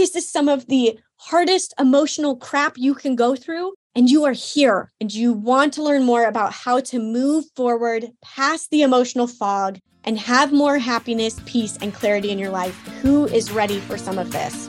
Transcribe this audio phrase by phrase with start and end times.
[0.00, 3.74] This is some of the hardest emotional crap you can go through.
[3.94, 8.06] And you are here and you want to learn more about how to move forward
[8.22, 12.74] past the emotional fog and have more happiness, peace, and clarity in your life.
[13.02, 14.68] Who is ready for some of this?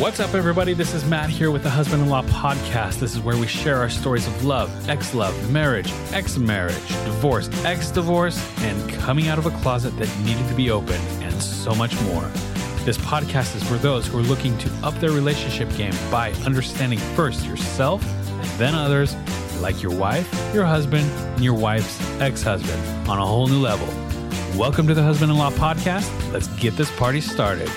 [0.00, 0.74] What's up, everybody?
[0.74, 2.98] This is Matt here with the Husband in Law Podcast.
[2.98, 7.48] This is where we share our stories of love, ex love, marriage, ex marriage, divorce,
[7.64, 11.76] ex divorce, and coming out of a closet that needed to be opened, and so
[11.76, 12.28] much more.
[12.84, 16.98] This podcast is for those who are looking to up their relationship game by understanding
[16.98, 19.16] first yourself and then others,
[19.62, 23.86] like your wife, your husband, and your wife's ex husband on a whole new level.
[24.58, 26.12] Welcome to the Husband in Law Podcast.
[26.30, 27.70] Let's get this party started.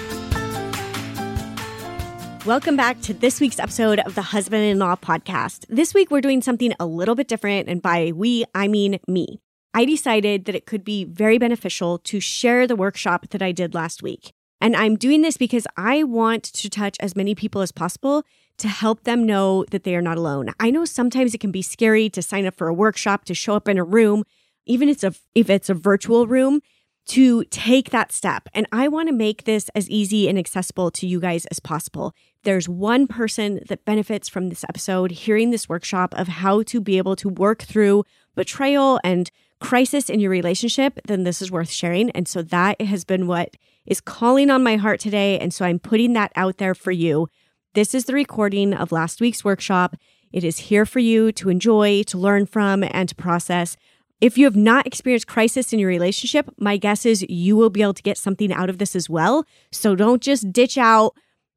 [2.45, 5.63] Welcome back to this week's episode of the Husband in Law Podcast.
[5.69, 7.69] This week, we're doing something a little bit different.
[7.69, 9.39] And by we, I mean me.
[9.73, 13.73] I decided that it could be very beneficial to share the workshop that I did
[13.73, 14.33] last week.
[14.59, 18.23] And I'm doing this because I want to touch as many people as possible
[18.57, 20.49] to help them know that they are not alone.
[20.59, 23.55] I know sometimes it can be scary to sign up for a workshop, to show
[23.55, 24.23] up in a room,
[24.65, 26.61] even if it's a, if it's a virtual room,
[27.07, 28.49] to take that step.
[28.53, 32.13] And I want to make this as easy and accessible to you guys as possible.
[32.43, 36.97] There's one person that benefits from this episode hearing this workshop of how to be
[36.97, 38.03] able to work through
[38.35, 42.11] betrayal and crisis in your relationship, then this is worth sharing.
[42.11, 43.55] And so that has been what
[43.87, 45.39] is calling on my heart today.
[45.39, 47.27] And so I'm putting that out there for you.
[47.73, 49.95] This is the recording of last week's workshop.
[50.31, 53.77] It is here for you to enjoy, to learn from, and to process.
[54.19, 57.81] If you have not experienced crisis in your relationship, my guess is you will be
[57.81, 59.45] able to get something out of this as well.
[59.71, 61.13] So don't just ditch out.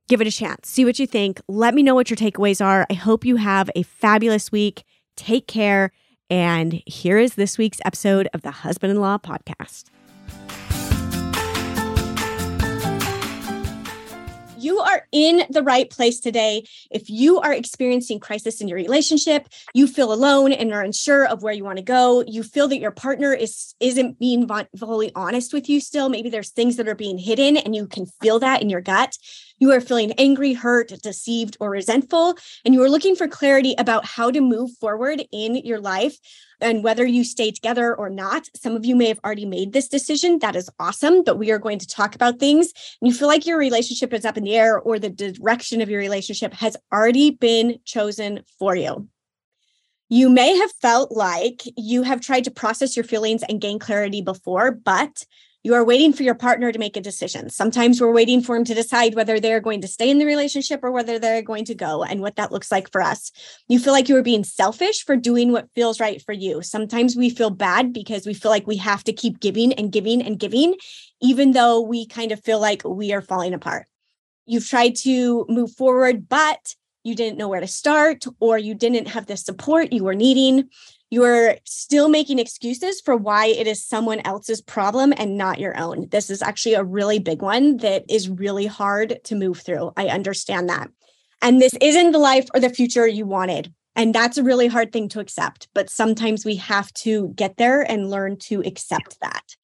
[0.08, 0.68] Give it a chance.
[0.68, 1.40] See what you think.
[1.48, 2.86] Let me know what your takeaways are.
[2.90, 4.84] I hope you have a fabulous week.
[5.16, 5.90] Take care.
[6.28, 9.84] And here is this week's episode of the Husband in Law Podcast.
[14.62, 16.64] You are in the right place today.
[16.90, 21.42] If you are experiencing crisis in your relationship, you feel alone and are unsure of
[21.42, 25.52] where you want to go, you feel that your partner is isn't being fully honest
[25.52, 28.62] with you still, maybe there's things that are being hidden and you can feel that
[28.62, 29.16] in your gut.
[29.60, 34.06] You are feeling angry, hurt, deceived, or resentful, and you are looking for clarity about
[34.06, 36.16] how to move forward in your life
[36.62, 38.48] and whether you stay together or not.
[38.56, 40.38] Some of you may have already made this decision.
[40.38, 41.22] That is awesome.
[41.22, 42.72] But we are going to talk about things.
[43.00, 45.90] And you feel like your relationship is up in the air or the direction of
[45.90, 49.08] your relationship has already been chosen for you.
[50.08, 54.22] You may have felt like you have tried to process your feelings and gain clarity
[54.22, 55.24] before, but
[55.62, 57.50] you are waiting for your partner to make a decision.
[57.50, 60.80] Sometimes we're waiting for them to decide whether they're going to stay in the relationship
[60.82, 63.30] or whether they're going to go and what that looks like for us.
[63.68, 66.62] You feel like you are being selfish for doing what feels right for you.
[66.62, 70.22] Sometimes we feel bad because we feel like we have to keep giving and giving
[70.22, 70.76] and giving,
[71.20, 73.86] even though we kind of feel like we are falling apart.
[74.46, 79.08] You've tried to move forward, but you didn't know where to start or you didn't
[79.08, 80.68] have the support you were needing
[81.10, 86.08] you're still making excuses for why it is someone else's problem and not your own.
[86.10, 89.92] This is actually a really big one that is really hard to move through.
[89.96, 90.88] I understand that.
[91.42, 93.74] And this isn't the life or the future you wanted.
[93.96, 95.68] And that's a really hard thing to accept.
[95.74, 99.56] But sometimes we have to get there and learn to accept that.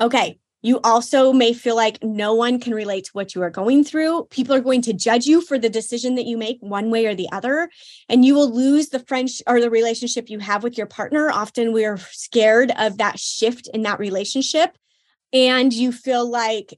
[0.00, 3.84] Okay, you also may feel like no one can relate to what you are going
[3.84, 4.24] through.
[4.30, 7.14] People are going to judge you for the decision that you make one way or
[7.14, 7.68] the other.
[8.08, 11.30] And you will lose the friendship or the relationship you have with your partner.
[11.30, 14.78] Often we are scared of that shift in that relationship.
[15.34, 16.72] And you feel like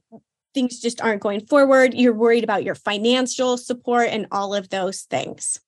[0.53, 1.93] things just aren't going forward.
[1.93, 5.61] You're worried about your financial support and all of those things.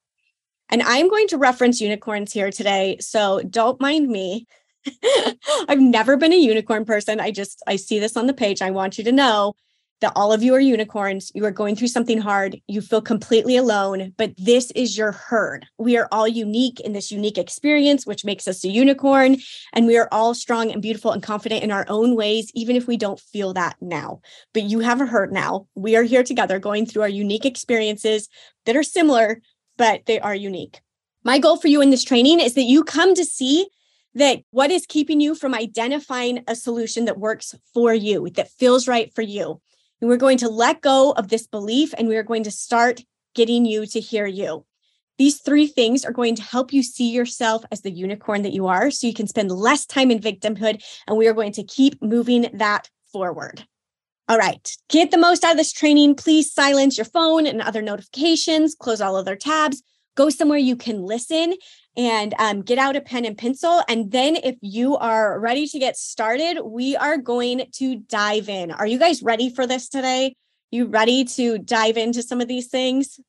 [0.67, 2.97] And I'm going to reference unicorns here today.
[2.99, 4.45] So don't mind me.
[5.67, 7.19] I've never been a unicorn person.
[7.19, 8.61] I just I see this on the page.
[8.61, 9.55] I want you to know
[10.01, 11.31] that all of you are unicorns.
[11.35, 12.59] You are going through something hard.
[12.67, 15.65] You feel completely alone, but this is your herd.
[15.77, 19.37] We are all unique in this unique experience, which makes us a unicorn.
[19.73, 22.87] And we are all strong and beautiful and confident in our own ways, even if
[22.87, 24.21] we don't feel that now.
[24.53, 25.67] But you have a herd now.
[25.75, 28.29] We are here together going through our unique experiences
[28.65, 29.41] that are similar,
[29.77, 30.79] but they are unique.
[31.23, 33.67] My goal for you in this training is that you come to see
[34.15, 38.87] that what is keeping you from identifying a solution that works for you, that feels
[38.87, 39.61] right for you.
[40.01, 43.01] And we're going to let go of this belief and we are going to start
[43.35, 44.65] getting you to hear you.
[45.17, 48.67] These three things are going to help you see yourself as the unicorn that you
[48.67, 50.81] are so you can spend less time in victimhood.
[51.07, 53.65] And we are going to keep moving that forward.
[54.29, 56.15] All right, get the most out of this training.
[56.15, 59.81] Please silence your phone and other notifications, close all other tabs,
[60.15, 61.55] go somewhere you can listen
[61.95, 63.81] and um, get out a pen and pencil.
[63.87, 68.71] And then, if you are ready to get started, we are going to dive in.
[68.71, 70.35] Are you guys ready for this today?
[70.71, 73.19] You ready to dive into some of these things?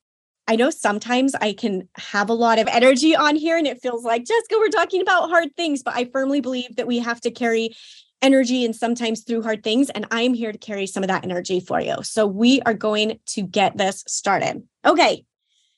[0.47, 4.05] I know sometimes I can have a lot of energy on here and it feels
[4.05, 7.31] like, Jessica, we're talking about hard things, but I firmly believe that we have to
[7.31, 7.77] carry
[8.21, 9.91] energy and sometimes through hard things.
[9.91, 12.03] And I'm here to carry some of that energy for you.
[12.03, 14.63] So we are going to get this started.
[14.85, 15.25] Okay.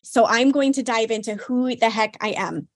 [0.02, 2.68] So I'm going to dive into who the heck I am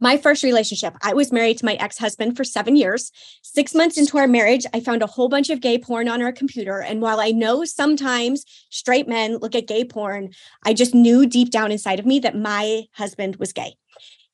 [0.00, 3.10] my first relationship, I was married to my ex husband for seven years.
[3.42, 6.30] Six months into our marriage, I found a whole bunch of gay porn on our
[6.30, 6.80] computer.
[6.80, 10.30] And while I know sometimes straight men look at gay porn,
[10.64, 13.76] I just knew deep down inside of me that my husband was gay.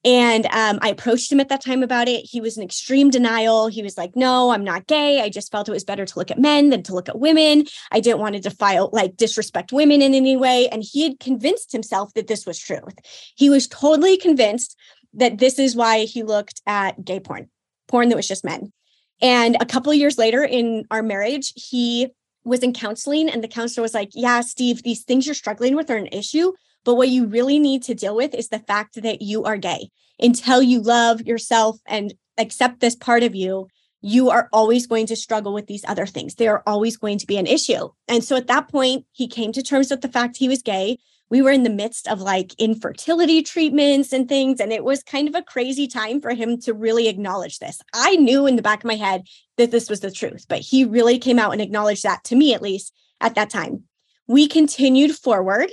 [0.03, 2.25] And um, I approached him at that time about it.
[2.25, 3.67] He was in extreme denial.
[3.67, 5.21] He was like, No, I'm not gay.
[5.21, 7.67] I just felt it was better to look at men than to look at women.
[7.93, 10.69] I didn't want to defile, like, disrespect women in any way.
[10.69, 12.95] And he had convinced himself that this was truth.
[13.37, 14.77] He was totally convinced
[15.15, 17.51] that this is why he looked at gay porn,
[17.89, 18.73] porn that was just men.
[19.21, 22.09] And a couple of years later in our marriage, he
[22.45, 25.91] was in counseling, and the counselor was like, Yeah, Steve, these things you're struggling with
[25.91, 26.53] are an issue.
[26.85, 29.91] But what you really need to deal with is the fact that you are gay.
[30.19, 33.69] Until you love yourself and accept this part of you,
[34.03, 36.35] you are always going to struggle with these other things.
[36.35, 37.89] They are always going to be an issue.
[38.09, 40.99] And so at that point, he came to terms with the fact he was gay
[41.31, 44.61] we were in the midst of like infertility treatments and things.
[44.61, 47.81] And it was kind of a crazy time for him to really acknowledge this.
[47.95, 49.23] I knew in the back of my head
[49.57, 52.53] that this was the truth, but he really came out and acknowledged that to me,
[52.53, 53.85] at least at that time.
[54.27, 55.71] We continued forward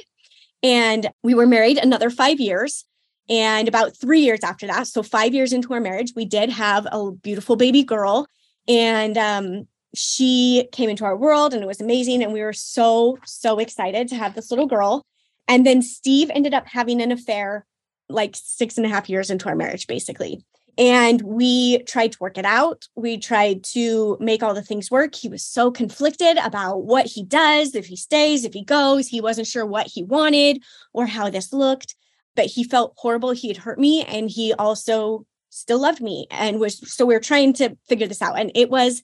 [0.63, 2.85] and we were married another five years.
[3.29, 6.87] And about three years after that, so five years into our marriage, we did have
[6.91, 8.25] a beautiful baby girl.
[8.69, 12.23] And um, she came into our world and it was amazing.
[12.23, 15.05] And we were so, so excited to have this little girl.
[15.47, 17.65] And then Steve ended up having an affair
[18.09, 20.45] like six and a half years into our marriage, basically.
[20.77, 22.87] And we tried to work it out.
[22.95, 25.15] We tried to make all the things work.
[25.15, 29.07] He was so conflicted about what he does, if he stays, if he goes.
[29.07, 30.63] He wasn't sure what he wanted
[30.93, 31.95] or how this looked,
[32.35, 33.31] but he felt horrible.
[33.31, 37.53] He had hurt me and he also still loved me and was so we're trying
[37.53, 38.39] to figure this out.
[38.39, 39.01] And it was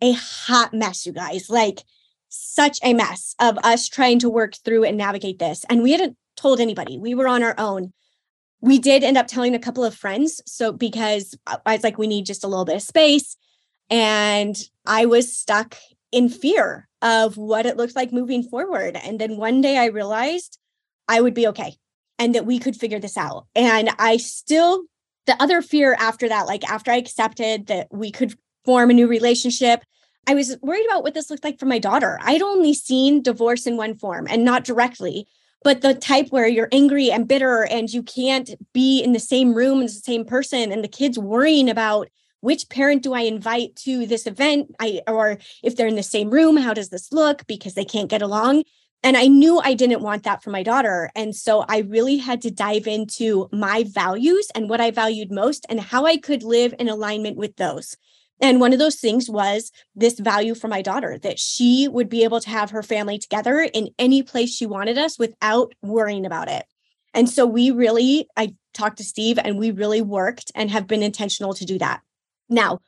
[0.00, 1.50] a hot mess, you guys.
[1.50, 1.82] Like
[2.28, 5.64] such a mess of us trying to work through and navigate this.
[5.68, 7.92] And we hadn't told anybody, we were on our own.
[8.60, 10.42] We did end up telling a couple of friends.
[10.46, 13.36] So, because uh, I was like, we need just a little bit of space.
[13.90, 15.76] And I was stuck
[16.10, 18.96] in fear of what it looked like moving forward.
[18.96, 20.58] And then one day I realized
[21.08, 21.76] I would be okay
[22.18, 23.46] and that we could figure this out.
[23.54, 24.84] And I still,
[25.26, 29.06] the other fear after that, like after I accepted that we could form a new
[29.06, 29.82] relationship,
[30.26, 32.18] I was worried about what this looked like for my daughter.
[32.22, 35.28] I'd only seen divorce in one form and not directly,
[35.66, 39.52] but the type where you're angry and bitter and you can't be in the same
[39.52, 42.08] room as the same person and the kids worrying about
[42.38, 44.72] which parent do I invite to this event?
[44.78, 48.08] I or if they're in the same room, how does this look because they can't
[48.08, 48.62] get along?
[49.02, 51.10] And I knew I didn't want that for my daughter.
[51.16, 55.66] And so I really had to dive into my values and what I valued most
[55.68, 57.96] and how I could live in alignment with those.
[58.40, 62.24] And one of those things was this value for my daughter that she would be
[62.24, 66.48] able to have her family together in any place she wanted us without worrying about
[66.48, 66.66] it.
[67.14, 71.02] And so we really, I talked to Steve and we really worked and have been
[71.02, 72.02] intentional to do that.
[72.50, 72.80] Now,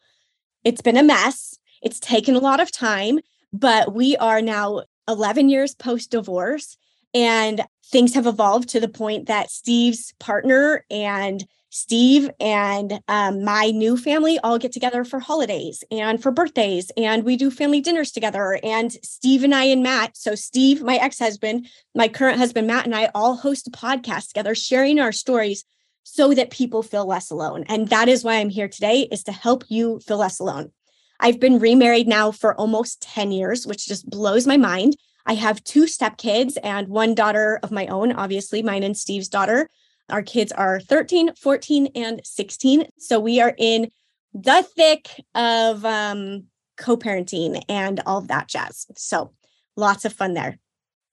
[0.64, 1.58] it's been a mess.
[1.80, 3.20] It's taken a lot of time,
[3.52, 6.76] but we are now 11 years post divorce
[7.14, 13.70] and things have evolved to the point that Steve's partner and Steve and um, my
[13.70, 18.10] new family all get together for holidays and for birthdays, and we do family dinners
[18.10, 18.58] together.
[18.62, 22.86] And Steve and I and Matt, so Steve, my ex husband, my current husband, Matt,
[22.86, 25.64] and I all host a podcast together, sharing our stories
[26.04, 27.64] so that people feel less alone.
[27.68, 30.72] And that is why I'm here today, is to help you feel less alone.
[31.20, 34.96] I've been remarried now for almost 10 years, which just blows my mind.
[35.26, 39.68] I have two stepkids and one daughter of my own, obviously, mine and Steve's daughter.
[40.10, 42.88] Our kids are 13, 14, and 16.
[42.98, 43.90] So we are in
[44.32, 46.44] the thick of um,
[46.76, 48.86] co parenting and all of that jazz.
[48.96, 49.32] So
[49.76, 50.58] lots of fun there.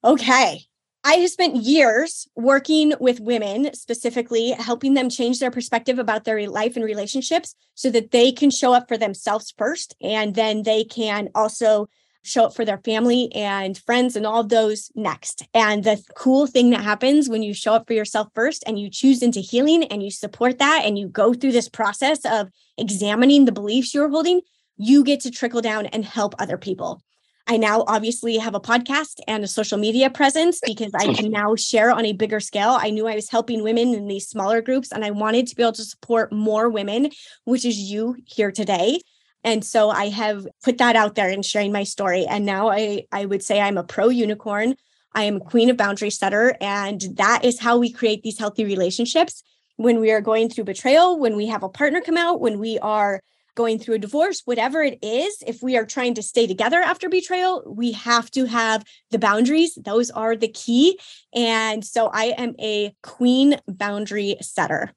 [0.03, 0.61] Okay.
[1.07, 6.49] I have spent years working with women, specifically helping them change their perspective about their
[6.49, 9.95] life and relationships so that they can show up for themselves first.
[10.01, 11.89] And then they can also
[12.25, 15.47] show up for their family and friends and all of those next.
[15.53, 18.89] And the cool thing that happens when you show up for yourself first and you
[18.89, 23.45] choose into healing and you support that and you go through this process of examining
[23.45, 24.41] the beliefs you're holding,
[24.77, 27.01] you get to trickle down and help other people.
[27.47, 31.55] I now obviously have a podcast and a social media presence because I can now
[31.55, 32.71] share on a bigger scale.
[32.81, 35.61] I knew I was helping women in these smaller groups and I wanted to be
[35.61, 37.11] able to support more women,
[37.43, 38.99] which is you here today.
[39.45, 42.25] And so I have put that out there and sharing my story.
[42.25, 44.75] And now I, I would say I'm a pro unicorn.
[45.13, 46.57] I am a queen of boundary setter.
[46.59, 49.43] And that is how we create these healthy relationships
[49.77, 52.79] when we are going through betrayal, when we have a partner come out, when we
[52.79, 53.21] are
[53.55, 57.07] going through a divorce, whatever it is, if we are trying to stay together after
[57.07, 59.75] betrayal, we have to have the boundaries.
[59.75, 60.99] Those are the key.
[61.33, 64.93] And so I am a queen boundary setter.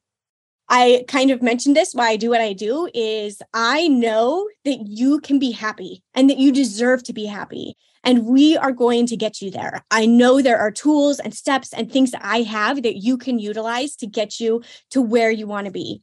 [0.68, 4.86] I kind of mentioned this why I do what I do is I know that
[4.86, 7.74] you can be happy and that you deserve to be happy.
[8.04, 9.82] And we are going to get you there.
[9.90, 13.38] I know there are tools and steps and things that I have that you can
[13.38, 16.02] utilize to get you to where you want to be.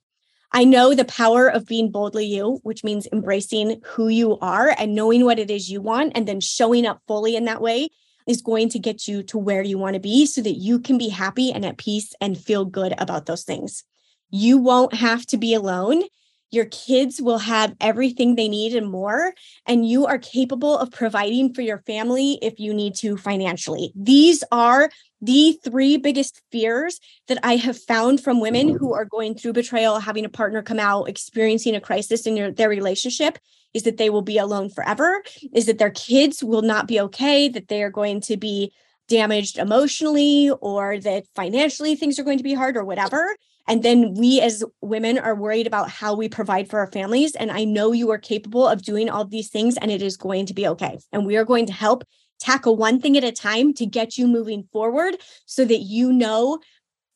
[0.51, 4.95] I know the power of being boldly you, which means embracing who you are and
[4.95, 7.89] knowing what it is you want and then showing up fully in that way
[8.27, 10.97] is going to get you to where you want to be so that you can
[10.97, 13.83] be happy and at peace and feel good about those things.
[14.29, 16.03] You won't have to be alone.
[16.51, 19.33] Your kids will have everything they need and more,
[19.65, 23.91] and you are capable of providing for your family if you need to financially.
[23.95, 24.89] These are
[25.21, 28.93] the three biggest fears that I have found from women who mm-hmm.
[28.93, 32.69] are going through betrayal, having a partner come out, experiencing a crisis in their, their
[32.69, 33.37] relationship
[33.73, 35.21] is that they will be alone forever,
[35.53, 38.71] is that their kids will not be okay, that they are going to be
[39.09, 43.35] damaged emotionally, or that financially things are going to be hard, or whatever.
[43.67, 47.35] And then we as women are worried about how we provide for our families.
[47.35, 50.17] And I know you are capable of doing all of these things and it is
[50.17, 50.99] going to be okay.
[51.11, 52.03] And we are going to help
[52.39, 56.59] tackle one thing at a time to get you moving forward so that you know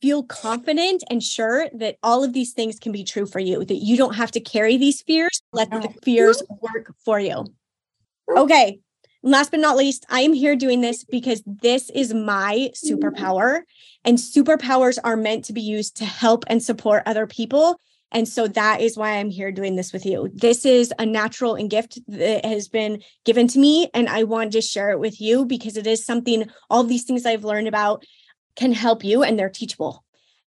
[0.01, 3.75] feel confident and sure that all of these things can be true for you, that
[3.75, 5.41] you don't have to carry these fears.
[5.51, 7.45] Let the fears work for you.
[8.29, 8.79] Okay.
[9.21, 13.61] Last but not least, I am here doing this because this is my superpower.
[14.05, 17.79] And superpowers are meant to be used to help and support other people.
[18.11, 20.31] And so that is why I'm here doing this with you.
[20.33, 23.89] This is a natural and gift that has been given to me.
[23.93, 27.25] And I want to share it with you because it is something, all these things
[27.25, 28.05] I've learned about
[28.55, 30.03] can help you and they're teachable.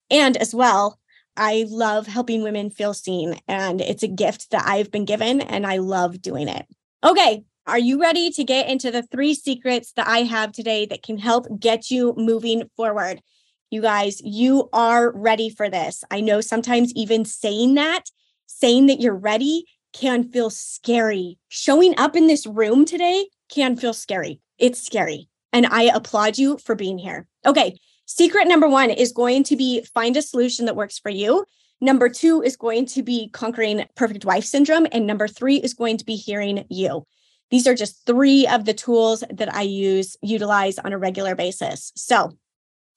[0.10, 0.98] And as well,
[1.38, 3.40] I love helping women feel seen.
[3.48, 6.66] And it's a gift that I've been given and I love doing it.
[7.04, 7.44] Okay.
[7.72, 11.18] Are you ready to get into the three secrets that I have today that can
[11.18, 13.22] help get you moving forward?
[13.70, 16.04] You guys, you are ready for this.
[16.12, 18.10] I know sometimes even saying that,
[18.46, 19.64] saying that you're ready
[19.94, 21.38] can feel scary.
[21.48, 24.42] Showing up in this room today can feel scary.
[24.58, 25.30] It's scary.
[25.54, 27.26] And I applaud you for being here.
[27.46, 27.78] Okay.
[28.06, 31.46] Secret number one is going to be find a solution that works for you.
[31.80, 34.88] Number two is going to be conquering perfect wife syndrome.
[34.92, 37.06] And number three is going to be hearing you.
[37.52, 41.92] These are just three of the tools that I use, utilize on a regular basis.
[41.96, 42.32] So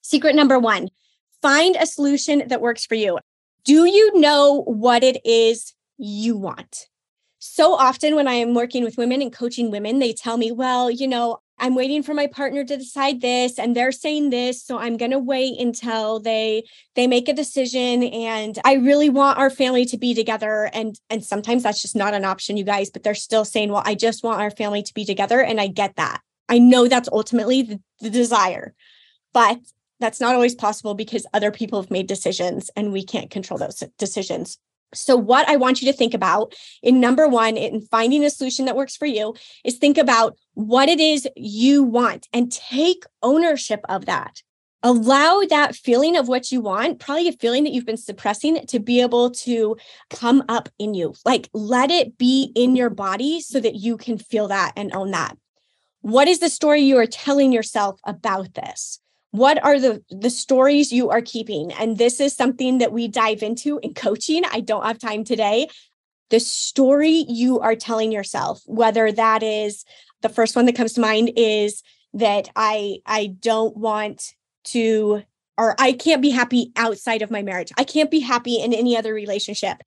[0.05, 0.89] Secret number one
[1.41, 3.17] find a solution that works for you.
[3.63, 6.85] Do you know what it is you want?
[7.39, 10.91] So often, when I am working with women and coaching women, they tell me, well,
[10.91, 14.77] you know, I'm waiting for my partner to decide this and they're saying this so
[14.77, 16.63] I'm going to wait until they
[16.95, 21.23] they make a decision and I really want our family to be together and and
[21.23, 24.23] sometimes that's just not an option you guys but they're still saying well I just
[24.23, 26.21] want our family to be together and I get that.
[26.47, 28.73] I know that's ultimately the, the desire.
[29.33, 29.59] But
[29.99, 33.83] that's not always possible because other people have made decisions and we can't control those
[33.97, 34.57] decisions.
[34.95, 38.65] So, what I want you to think about in number one, in finding a solution
[38.65, 43.81] that works for you, is think about what it is you want and take ownership
[43.89, 44.41] of that.
[44.83, 48.79] Allow that feeling of what you want, probably a feeling that you've been suppressing, to
[48.79, 49.77] be able to
[50.11, 51.15] come up in you.
[51.25, 55.09] Like, let it be in your body so that you can feel that and own
[55.11, 55.37] that.
[56.01, 58.99] What is the story you are telling yourself about this?
[59.37, 61.71] What are the the stories you are keeping?
[61.73, 64.43] And this is something that we dive into in coaching.
[64.51, 65.67] I don't have time today.
[66.29, 69.83] The story you are telling yourself whether that is
[70.21, 75.21] the first one that comes to mind is that i i don't want to
[75.57, 77.71] or i can't be happy outside of my marriage.
[77.77, 79.77] I can't be happy in any other relationship.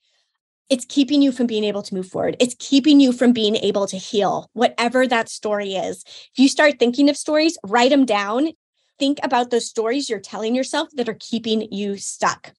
[0.68, 2.36] It's keeping you from being able to move forward.
[2.38, 6.04] It's keeping you from being able to heal, whatever that story is.
[6.06, 8.52] If you start thinking of stories, write them down
[8.98, 12.52] think about those stories you're telling yourself that are keeping you stuck.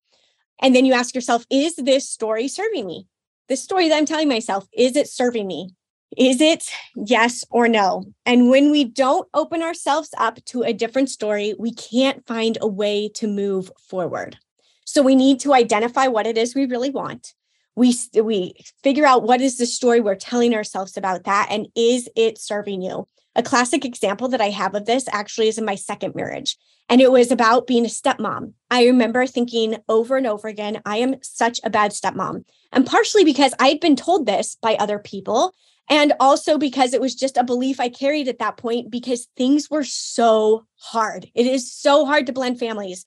[0.62, 3.08] And then you ask yourself, is this story serving me?
[3.48, 5.69] This story that I'm telling myself, is it serving me?
[6.17, 8.05] Is it yes or no?
[8.25, 12.67] And when we don't open ourselves up to a different story, we can't find a
[12.67, 14.38] way to move forward.
[14.86, 17.34] So we need to identify what it is we really want.
[17.79, 22.09] We, we figure out what is the story we're telling ourselves about that and is
[22.17, 23.07] it serving you?
[23.38, 26.57] A classic example that I have of this actually is in my second marriage.
[26.89, 28.51] And it was about being a stepmom.
[28.69, 32.43] I remember thinking over and over again, I am such a bad stepmom.
[32.74, 35.53] And partially because I had been told this by other people.
[35.88, 39.69] And also because it was just a belief I carried at that point because things
[39.69, 41.31] were so hard.
[41.33, 43.05] It is so hard to blend families.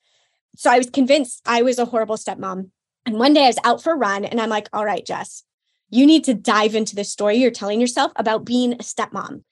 [0.55, 2.71] So I was convinced I was a horrible stepmom.
[3.05, 5.43] And one day I was out for a run and I'm like, all right, Jess,
[5.89, 9.43] you need to dive into the story you're telling yourself about being a stepmom.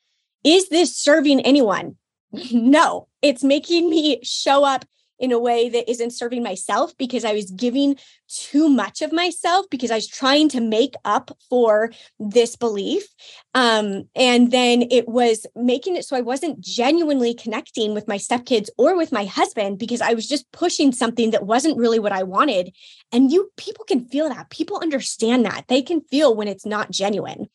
[0.44, 1.98] Is this serving anyone?
[2.52, 4.86] no, it's making me show up
[5.22, 7.96] in a way that isn't serving myself because I was giving
[8.28, 13.06] too much of myself because I was trying to make up for this belief.
[13.54, 18.70] Um, and then it was making it so I wasn't genuinely connecting with my stepkids
[18.80, 22.24] or with my husband because I was just pushing something that wasn't really what I
[22.24, 22.76] wanted.
[23.12, 24.50] And you people can feel that.
[24.50, 25.66] People understand that.
[25.68, 27.48] They can feel when it's not genuine.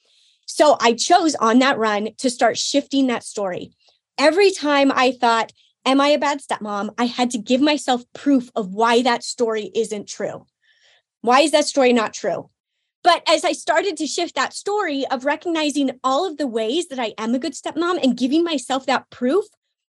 [0.46, 3.72] So I chose on that run to start shifting that story.
[4.18, 5.52] Every time I thought,
[5.86, 6.92] Am I a bad stepmom?
[6.98, 10.44] I had to give myself proof of why that story isn't true.
[11.20, 12.50] Why is that story not true?
[13.04, 16.98] But as I started to shift that story of recognizing all of the ways that
[16.98, 19.44] I am a good stepmom and giving myself that proof,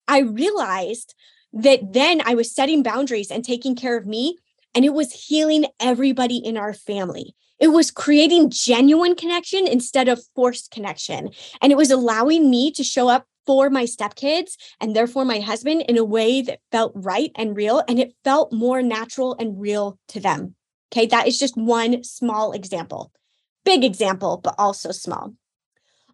[0.08, 1.14] I realized
[1.52, 4.38] that then I was setting boundaries and taking care of me,
[4.74, 7.34] and it was healing everybody in our family.
[7.60, 11.30] It was creating genuine connection instead of forced connection.
[11.60, 15.82] And it was allowing me to show up for my stepkids and therefore my husband
[15.88, 19.98] in a way that felt right and real and it felt more natural and real
[20.08, 20.54] to them.
[20.92, 23.12] Okay, that is just one small example.
[23.64, 25.34] Big example, but also small.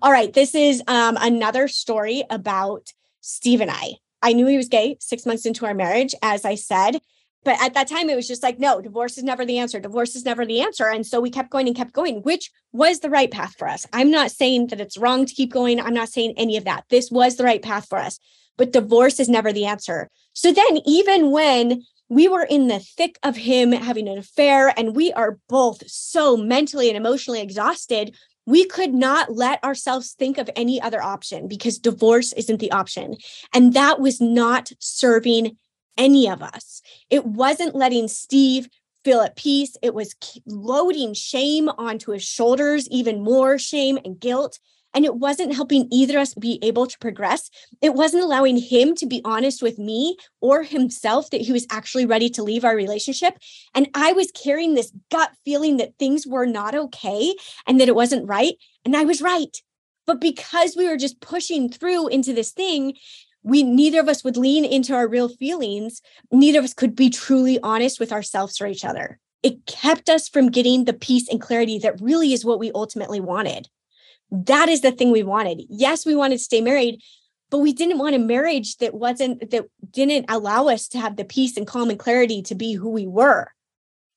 [0.01, 3.95] All right, this is um, another story about Steve and I.
[4.23, 7.01] I knew he was gay six months into our marriage, as I said.
[7.45, 9.80] But at that time, it was just like, no, divorce is never the answer.
[9.80, 10.88] Divorce is never the answer.
[10.88, 13.87] And so we kept going and kept going, which was the right path for us.
[13.92, 15.80] I'm not saying that it's wrong to keep going.
[15.80, 16.85] I'm not saying any of that.
[16.90, 18.18] This was the right path for us.
[18.57, 20.11] But divorce is never the answer.
[20.33, 24.97] So then, even when we were in the thick of him having an affair and
[24.97, 28.16] we are both so mentally and emotionally exhausted,
[28.47, 33.14] we could not let ourselves think of any other option because divorce isn't the option.
[33.52, 35.57] And that was not serving
[35.99, 36.81] any of us.
[37.11, 38.68] It wasn't letting Steve
[39.05, 39.77] feel at peace.
[39.83, 40.14] It was
[40.46, 44.59] loading shame onto his shoulders, even more shame and guilt.
[44.94, 47.51] And it wasn't helping either of us be able to progress.
[47.83, 52.07] It wasn't allowing him to be honest with me or himself that he was actually
[52.07, 53.38] ready to leave our relationship.
[53.75, 57.35] And I was carrying this gut feeling that things were not okay
[57.66, 58.55] and that it wasn't right.
[58.85, 59.57] And I was right.
[60.07, 62.94] But because we were just pushing through into this thing,
[63.42, 66.03] we neither of us would lean into our real feelings.
[66.31, 69.18] Neither of us could be truly honest with ourselves or each other.
[69.42, 73.20] It kept us from getting the peace and clarity that really is what we ultimately
[73.20, 73.68] wanted.
[74.31, 75.62] That is the thing we wanted.
[75.68, 77.01] Yes we wanted to stay married
[77.51, 81.24] but we didn't want a marriage that wasn't that didn't allow us to have the
[81.24, 83.53] peace and calm and clarity to be who we were.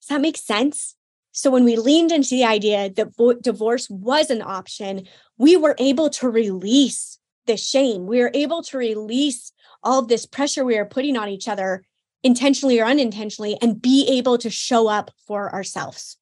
[0.01, 0.95] Does that make sense?
[1.31, 5.07] So when we leaned into the idea that divorce was an option
[5.37, 8.05] we were able to release the shame.
[8.05, 9.51] We are able to release
[9.83, 11.83] all of this pressure we are putting on each other
[12.23, 16.17] intentionally or unintentionally and be able to show up for ourselves.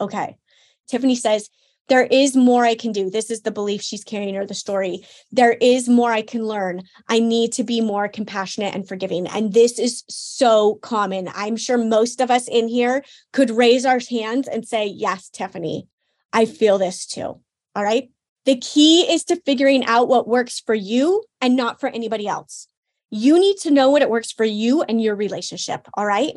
[0.00, 0.36] Okay.
[0.88, 1.50] Tiffany says,
[1.90, 3.10] there is more I can do.
[3.10, 5.04] This is the belief she's carrying or the story.
[5.32, 6.82] There is more I can learn.
[7.08, 9.26] I need to be more compassionate and forgiving.
[9.26, 11.28] And this is so common.
[11.34, 15.88] I'm sure most of us in here could raise our hands and say, Yes, Tiffany,
[16.32, 17.40] I feel this too.
[17.74, 18.08] All right.
[18.46, 22.66] The key is to figuring out what works for you and not for anybody else.
[23.10, 25.86] You need to know what it works for you and your relationship.
[25.94, 26.34] All right.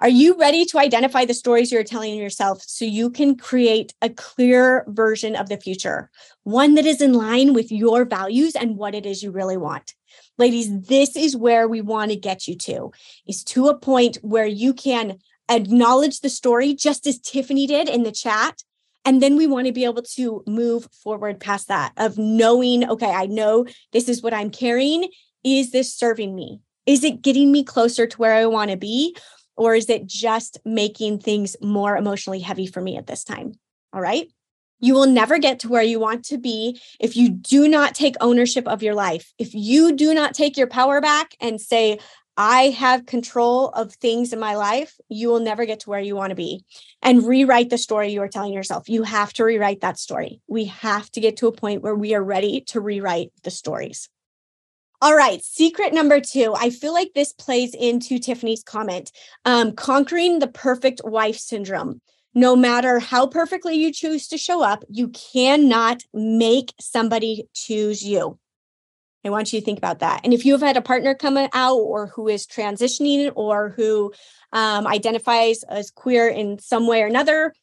[0.00, 4.10] Are you ready to identify the stories you're telling yourself so you can create a
[4.10, 6.10] clear version of the future,
[6.42, 9.94] one that is in line with your values and what it is you really want?
[10.38, 12.90] Ladies, this is where we want to get you to,
[13.28, 18.02] is to a point where you can acknowledge the story just as Tiffany did in
[18.02, 18.64] the chat
[19.04, 23.10] and then we want to be able to move forward past that of knowing, okay,
[23.10, 25.10] I know this is what I'm carrying.
[25.44, 26.60] Is this serving me?
[26.86, 29.16] Is it getting me closer to where I want to be?
[29.56, 33.52] Or is it just making things more emotionally heavy for me at this time?
[33.92, 34.28] All right.
[34.80, 38.16] You will never get to where you want to be if you do not take
[38.20, 39.32] ownership of your life.
[39.38, 42.00] If you do not take your power back and say,
[42.36, 46.16] I have control of things in my life, you will never get to where you
[46.16, 46.64] want to be.
[47.02, 48.88] And rewrite the story you are telling yourself.
[48.88, 50.40] You have to rewrite that story.
[50.46, 54.08] We have to get to a point where we are ready to rewrite the stories.
[55.02, 56.54] All right, secret number two.
[56.56, 59.10] I feel like this plays into Tiffany's comment
[59.44, 62.00] um, conquering the perfect wife syndrome.
[62.34, 68.38] No matter how perfectly you choose to show up, you cannot make somebody choose you.
[69.24, 70.20] I want you to think about that.
[70.24, 74.12] And if you have had a partner come out or who is transitioning or who
[74.52, 77.54] um, identifies as queer in some way or another,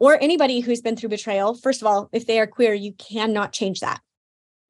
[0.00, 3.52] or anybody who's been through betrayal, first of all, if they are queer, you cannot
[3.52, 4.00] change that.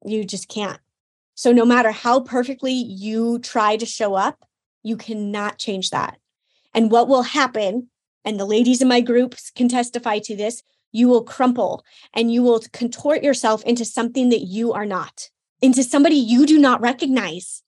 [0.05, 0.81] You just can't.
[1.35, 4.45] So, no matter how perfectly you try to show up,
[4.83, 6.19] you cannot change that.
[6.75, 7.91] And what will happen,
[8.25, 11.85] and the ladies in my groups can testify to this, you will crumple
[12.15, 15.29] and you will contort yourself into something that you are not,
[15.61, 17.63] into somebody you do not recognize.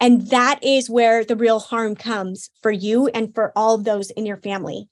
[0.00, 4.26] And that is where the real harm comes for you and for all those in
[4.26, 4.88] your family.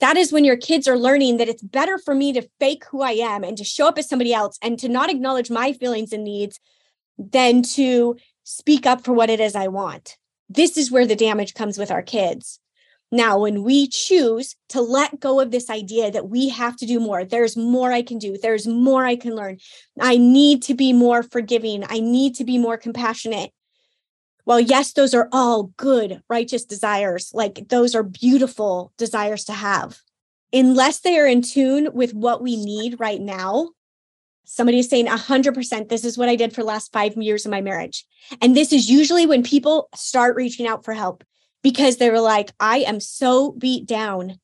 [0.00, 3.02] That is when your kids are learning that it's better for me to fake who
[3.02, 6.12] I am and to show up as somebody else and to not acknowledge my feelings
[6.12, 6.58] and needs
[7.18, 10.16] than to speak up for what it is I want.
[10.48, 12.59] This is where the damage comes with our kids.
[13.12, 17.00] Now, when we choose to let go of this idea that we have to do
[17.00, 19.58] more, there's more I can do, there's more I can learn,
[20.00, 23.50] I need to be more forgiving, I need to be more compassionate.
[24.46, 27.30] Well, yes, those are all good, righteous desires.
[27.34, 29.98] Like those are beautiful desires to have.
[30.52, 33.70] Unless they are in tune with what we need right now,
[34.44, 37.52] somebody is saying 100% this is what I did for the last five years of
[37.52, 38.04] my marriage.
[38.40, 41.22] And this is usually when people start reaching out for help
[41.62, 44.38] because they were like, I am so beat down.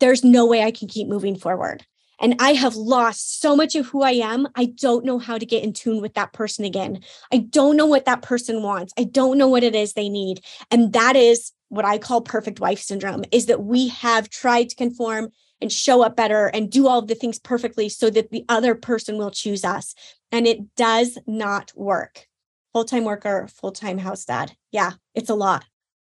[0.00, 1.84] There's no way I can keep moving forward.
[2.20, 4.48] And I have lost so much of who I am.
[4.56, 7.00] I don't know how to get in tune with that person again.
[7.32, 8.92] I don't know what that person wants.
[8.98, 10.40] I don't know what it is they need.
[10.70, 14.76] And that is what I call perfect wife syndrome is that we have tried to
[14.76, 18.74] conform and show up better and do all the things perfectly so that the other
[18.74, 19.94] person will choose us.
[20.32, 22.26] And it does not work.
[22.72, 24.52] Full time worker, full time house dad.
[24.72, 25.64] Yeah, it's a lot.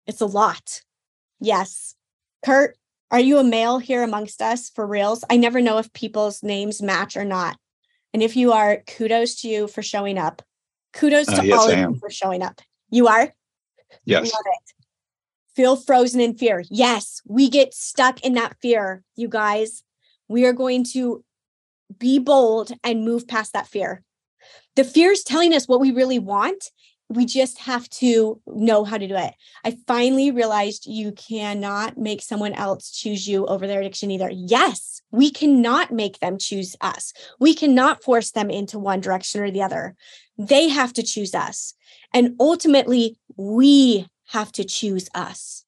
[0.09, 0.81] It's a lot.
[1.39, 1.95] Yes.
[2.45, 2.77] Kurt,
[3.11, 5.23] are you a male here amongst us for reals?
[5.31, 7.59] I never know if people's names match or not.
[8.13, 10.43] And if you are, kudos to you for showing up.
[10.95, 12.61] Kudos uh, to yes, all of you for showing up.
[12.91, 13.33] You are?
[14.05, 14.33] Yes.
[14.33, 14.73] Love it.
[15.55, 16.65] Feel frozen in fear.
[16.71, 19.83] Yes, we get stuck in that fear, you guys.
[20.27, 21.25] We are going to
[21.99, 24.03] be bold and move past that fear.
[24.77, 26.71] The fear is telling us what we really want
[27.09, 29.35] we just have to know how to do it.
[29.65, 34.31] I finally realized you cannot make someone else choose you over their addiction either.
[34.31, 37.13] Yes, we cannot make them choose us.
[37.41, 39.97] We cannot force them into one direction or the other.
[40.37, 41.75] They have to choose us.
[42.13, 45.65] And ultimately, we have to choose us.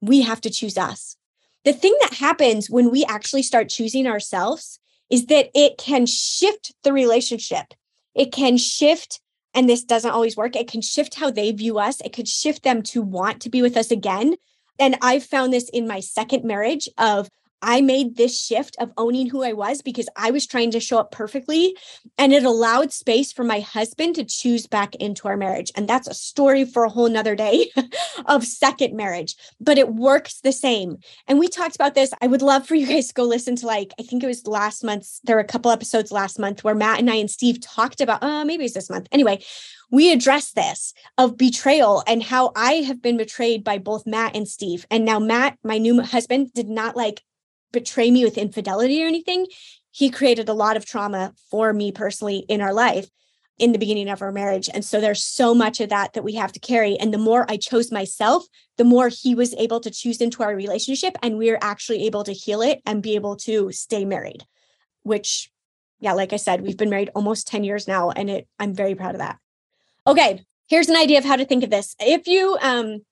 [0.00, 1.16] We have to choose us.
[1.64, 6.74] The thing that happens when we actually start choosing ourselves is that it can shift
[6.82, 7.66] the relationship.
[8.14, 9.20] It can shift
[9.54, 12.00] and this doesn't always work, it can shift how they view us.
[12.00, 14.36] It could shift them to want to be with us again.
[14.78, 17.28] And I've found this in my second marriage of
[17.62, 20.98] I made this shift of owning who I was because I was trying to show
[20.98, 21.76] up perfectly.
[22.18, 25.70] And it allowed space for my husband to choose back into our marriage.
[25.76, 27.70] And that's a story for a whole nother day
[28.26, 30.98] of second marriage, but it works the same.
[31.28, 32.12] And we talked about this.
[32.20, 34.46] I would love for you guys to go listen to like, I think it was
[34.46, 35.20] last month.
[35.24, 38.22] There were a couple episodes last month where Matt and I and Steve talked about,
[38.22, 39.06] uh, maybe it's this month.
[39.12, 39.42] Anyway,
[39.90, 44.48] we address this of betrayal and how I have been betrayed by both Matt and
[44.48, 44.86] Steve.
[44.90, 47.22] And now Matt, my new husband, did not like
[47.72, 49.46] betray me with infidelity or anything.
[49.90, 53.08] He created a lot of trauma for me personally in our life
[53.58, 54.68] in the beginning of our marriage.
[54.72, 56.98] And so there's so much of that that we have to carry.
[56.98, 58.44] And the more I chose myself,
[58.76, 61.16] the more he was able to choose into our relationship.
[61.22, 64.44] And we are actually able to heal it and be able to stay married,
[65.02, 65.50] which,
[66.00, 68.10] yeah, like I said, we've been married almost 10 years now.
[68.10, 69.38] And it, I'm very proud of that.
[70.06, 70.44] Okay.
[70.68, 71.94] Here's an idea of how to think of this.
[72.00, 73.02] If you um,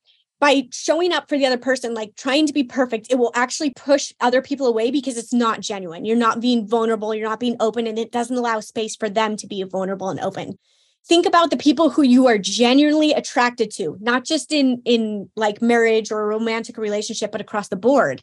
[0.41, 3.73] by showing up for the other person, like trying to be perfect, it will actually
[3.77, 6.07] push other people away because it's not genuine.
[6.07, 9.37] You're not being vulnerable, you're not being open, and it doesn't allow space for them
[9.37, 10.59] to be vulnerable and open.
[11.07, 15.61] Think about the people who you are genuinely attracted to, not just in in like
[15.61, 18.23] marriage or a romantic relationship, but across the board.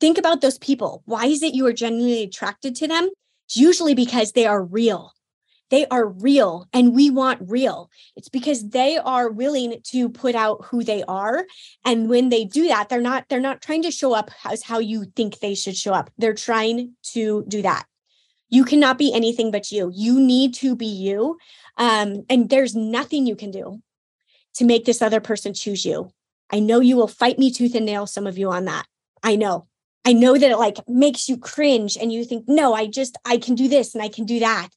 [0.00, 1.02] Think about those people.
[1.04, 3.08] Why is it you are genuinely attracted to them?
[3.46, 5.12] It's usually because they are real
[5.70, 7.90] they are real and we want real.
[8.16, 11.46] It's because they are willing to put out who they are.
[11.84, 14.80] And when they do that, they're not, they're not trying to show up as how
[14.80, 16.10] you think they should show up.
[16.18, 17.86] They're trying to do that.
[18.48, 19.92] You cannot be anything but you.
[19.94, 21.38] You need to be you.
[21.76, 23.80] Um, and there's nothing you can do
[24.54, 26.10] to make this other person choose you.
[26.52, 28.86] I know you will fight me tooth and nail, some of you on that.
[29.22, 29.68] I know.
[30.04, 33.36] I know that it like makes you cringe and you think, no, I just, I
[33.36, 34.70] can do this and I can do that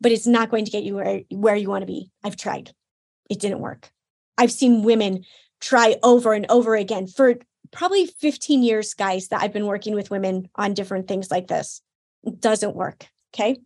[0.00, 2.10] but it's not going to get you where, where you want to be.
[2.24, 2.72] I've tried.
[3.28, 3.90] It didn't work.
[4.36, 5.24] I've seen women
[5.60, 7.36] try over and over again for
[7.70, 11.82] probably 15 years, guys, that I've been working with women on different things like this.
[12.24, 13.06] It doesn't work.
[13.34, 13.58] Okay.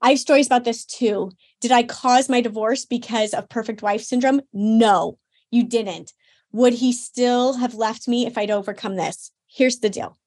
[0.00, 1.30] I have stories about this too.
[1.60, 4.42] Did I cause my divorce because of perfect wife syndrome?
[4.52, 5.18] No,
[5.50, 6.12] you didn't.
[6.52, 9.30] Would he still have left me if I'd overcome this?
[9.46, 10.18] Here's the deal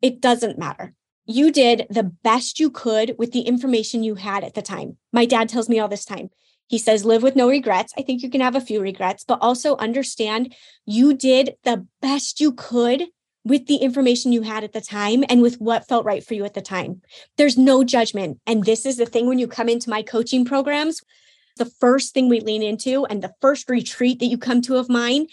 [0.00, 0.94] it doesn't matter.
[1.26, 4.96] You did the best you could with the information you had at the time.
[5.12, 6.30] My dad tells me all this time.
[6.68, 7.92] He says, live with no regrets.
[7.98, 12.40] I think you can have a few regrets, but also understand you did the best
[12.40, 13.06] you could
[13.44, 16.44] with the information you had at the time and with what felt right for you
[16.44, 17.02] at the time.
[17.36, 18.40] There's no judgment.
[18.46, 21.00] And this is the thing when you come into my coaching programs,
[21.56, 24.88] the first thing we lean into and the first retreat that you come to of
[24.88, 25.26] mine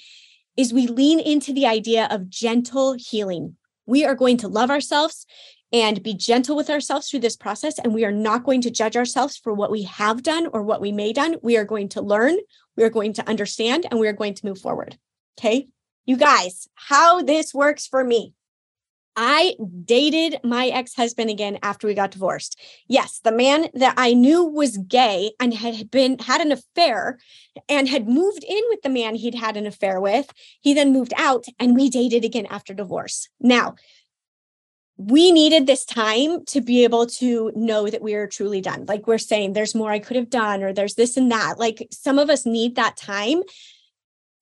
[0.55, 3.57] is we lean into the idea of gentle healing.
[3.87, 5.25] We are going to love ourselves
[5.73, 7.79] and be gentle with ourselves through this process.
[7.79, 10.79] And we are not going to judge ourselves for what we have done or what
[10.79, 11.35] we may done.
[11.41, 12.37] We are going to learn,
[12.77, 14.97] we are going to understand, and we are going to move forward.
[15.37, 15.67] Okay.
[16.05, 18.33] You guys, how this works for me.
[19.15, 19.55] I
[19.85, 22.59] dated my ex husband again after we got divorced.
[22.87, 27.19] Yes, the man that I knew was gay and had been had an affair
[27.69, 30.31] and had moved in with the man he'd had an affair with.
[30.61, 33.29] He then moved out and we dated again after divorce.
[33.39, 33.75] Now,
[34.97, 38.85] we needed this time to be able to know that we are truly done.
[38.85, 41.57] Like we're saying, there's more I could have done, or there's this and that.
[41.57, 43.41] Like some of us need that time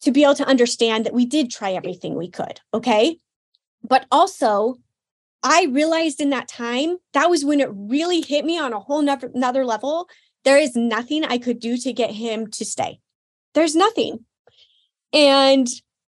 [0.02, 2.60] to be able to understand that we did try everything we could.
[2.74, 3.20] Okay.
[3.84, 4.76] But also,
[5.44, 9.02] I realized in that time, that was when it really hit me on a whole
[9.02, 10.08] nother, another level.
[10.44, 13.00] There is nothing I could do to get him to stay.
[13.54, 14.26] There's nothing.
[15.14, 15.68] And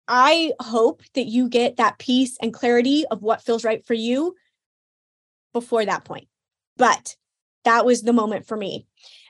[0.08, 4.36] I hope that you get that peace and clarity of what feels right for you
[5.54, 6.28] before that point.
[6.78, 7.16] But
[7.64, 8.86] that was the moment for me.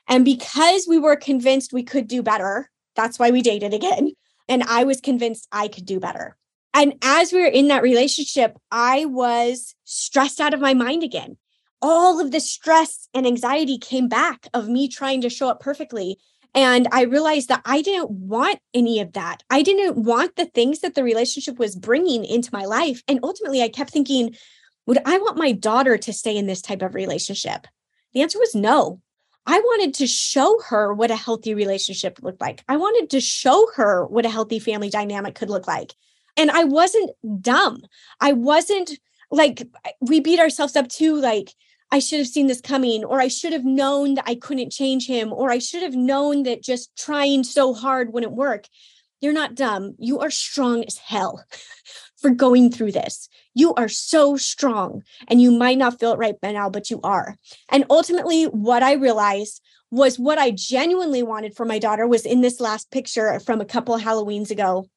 [0.08, 4.12] And because we were convinced we could do better, that's why we dated again.
[4.48, 6.36] And I was convinced I could do better.
[6.74, 11.38] And as we were in that relationship, I was stressed out of my mind again.
[11.82, 16.18] All of the stress and anxiety came back of me trying to show up perfectly.
[16.56, 19.44] And I realized that I didn't want any of that.
[19.50, 23.02] I didn't want the things that the relationship was bringing into my life.
[23.08, 24.36] And ultimately, I kept thinking,
[24.86, 27.66] would I want my daughter to stay in this type of relationship?
[28.14, 29.02] The answer was no.
[29.46, 32.64] I wanted to show her what a healthy relationship looked like.
[32.68, 35.94] I wanted to show her what a healthy family dynamic could look like.
[36.38, 37.12] And I wasn't
[37.42, 37.82] dumb.
[38.22, 38.92] I wasn't
[39.32, 39.68] like,
[40.02, 41.54] we beat ourselves up too, like,
[41.94, 45.06] I should have seen this coming, or I should have known that I couldn't change
[45.06, 48.68] him, or I should have known that just trying so hard wouldn't work.
[49.22, 49.94] You're not dumb.
[50.00, 51.46] You are strong as hell
[52.20, 53.30] for going through this.
[53.54, 57.00] You are so strong, and you might not feel it right by now, but you
[57.04, 57.38] are.
[57.70, 62.42] And ultimately, what I realized was what I genuinely wanted for my daughter was in
[62.42, 64.88] this last picture from a couple of Halloweens ago.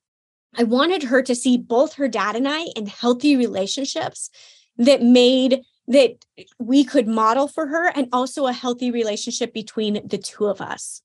[0.56, 4.30] I wanted her to see both her dad and I in healthy relationships
[4.78, 6.24] that made that
[6.58, 11.00] we could model for her and also a healthy relationship between the two of us.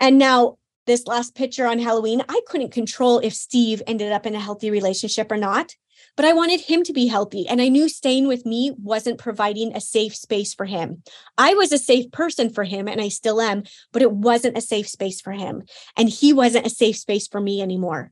[0.00, 4.34] And now, this last picture on Halloween, I couldn't control if Steve ended up in
[4.34, 5.74] a healthy relationship or not,
[6.16, 7.46] but I wanted him to be healthy.
[7.46, 11.02] And I knew staying with me wasn't providing a safe space for him.
[11.36, 14.62] I was a safe person for him, and I still am, but it wasn't a
[14.62, 15.62] safe space for him.
[15.96, 18.10] And he wasn't a safe space for me anymore.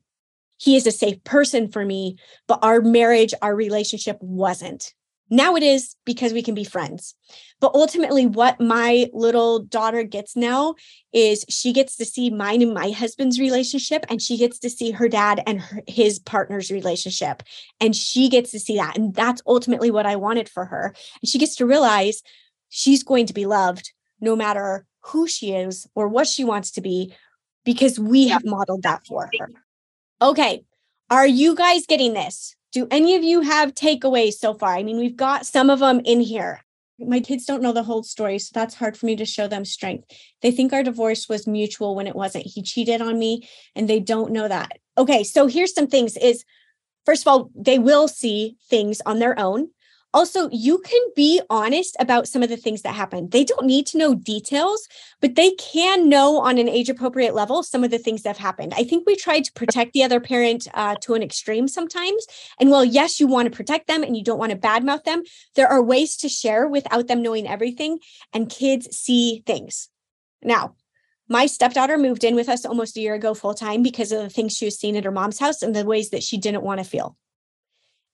[0.59, 2.17] He is a safe person for me,
[2.47, 4.95] but our marriage, our relationship wasn't.
[5.29, 7.15] Now it is because we can be friends.
[7.61, 10.75] But ultimately, what my little daughter gets now
[11.13, 14.93] is she gets to see mine and my husband's relationship, and she gets to see
[14.93, 17.43] her dad and her, his partner's relationship.
[17.81, 18.97] And she gets to see that.
[18.97, 20.95] And that's ultimately what I wanted for her.
[21.21, 22.23] And she gets to realize
[22.69, 26.81] she's going to be loved no matter who she is or what she wants to
[26.81, 27.15] be,
[27.65, 29.51] because we have modeled that for her.
[30.21, 30.65] Okay.
[31.11, 32.56] Are you guys getting this?
[32.73, 34.77] Do any of you have takeaways so far?
[34.77, 36.63] I mean, we've got some of them in here.
[36.99, 39.65] My kids don't know the whole story, so that's hard for me to show them
[39.65, 40.11] strength.
[40.41, 42.47] They think our divorce was mutual when it wasn't.
[42.47, 44.79] He cheated on me and they don't know that.
[44.97, 46.45] Okay, so here's some things is
[47.05, 49.69] first of all, they will see things on their own.
[50.17, 53.29] Also, you can be honest about some of the things that happen.
[53.29, 54.89] They don't need to know details,
[55.21, 58.39] but they can know on an age appropriate level some of the things that have
[58.39, 58.73] happened.
[58.75, 62.25] I think we try to protect the other parent uh, to an extreme sometimes.
[62.59, 65.23] And while, yes, you want to protect them and you don't want to badmouth them,
[65.55, 67.99] there are ways to share without them knowing everything,
[68.33, 69.91] and kids see things.
[70.43, 70.77] Now,
[71.29, 74.31] my stepdaughter moved in with us almost a year ago full time because of the
[74.31, 76.79] things she was seeing at her mom's house and the ways that she didn't want
[76.79, 77.19] to feel.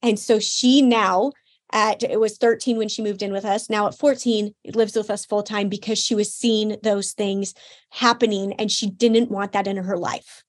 [0.03, 1.31] And so she now
[1.73, 5.11] at it was 13 when she moved in with us now at 14 lives with
[5.11, 7.55] us full time because she was seeing those things
[7.91, 10.45] happening and she didn't want that in her life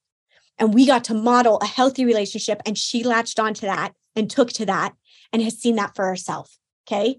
[0.58, 4.50] and we got to model a healthy relationship and she latched onto that and took
[4.52, 4.94] to that
[5.32, 6.58] and has seen that for herself
[6.88, 7.18] okay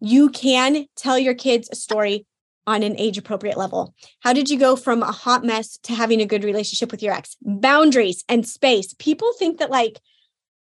[0.00, 2.26] you can tell your kids a story
[2.68, 3.94] on an age appropriate level?
[4.20, 7.14] How did you go from a hot mess to having a good relationship with your
[7.14, 7.34] ex?
[7.40, 8.94] Boundaries and space.
[8.98, 9.98] People think that like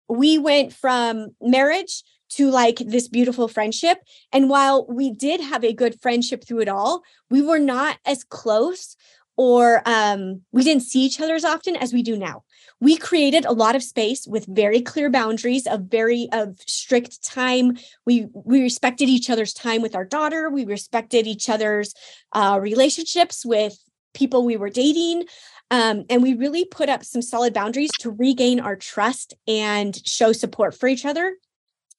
[0.07, 3.99] we went from marriage to like this beautiful friendship.
[4.33, 8.25] And while we did have a good friendship through it all, we were not as
[8.25, 8.97] close
[9.37, 12.43] or um, we didn't see each other as often as we do now.
[12.81, 17.77] We created a lot of space with very clear boundaries of very of strict time.
[18.07, 20.51] We we respected each other's time with our daughter.
[20.51, 21.95] We respected each other's
[22.33, 23.79] uh, relationships with
[24.15, 25.25] people we were dating.
[25.71, 30.33] Um, and we really put up some solid boundaries to regain our trust and show
[30.33, 31.37] support for each other.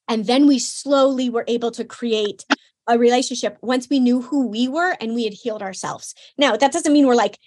[0.08, 2.46] And then we slowly were able to create
[2.88, 6.15] a relationship once we knew who we were and we had healed ourselves.
[6.38, 7.38] Now, that doesn't mean we're like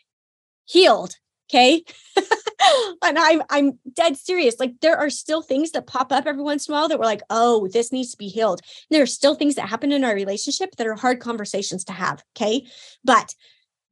[0.67, 1.17] healed,
[1.51, 1.83] okay?
[3.03, 4.57] and I'm I'm dead serious.
[4.61, 7.07] Like there are still things that pop up every once in a while that we're
[7.07, 10.05] like, "Oh, this needs to be healed." And there are still things that happen in
[10.05, 12.67] our relationship that are hard conversations to have, okay?
[13.05, 13.35] But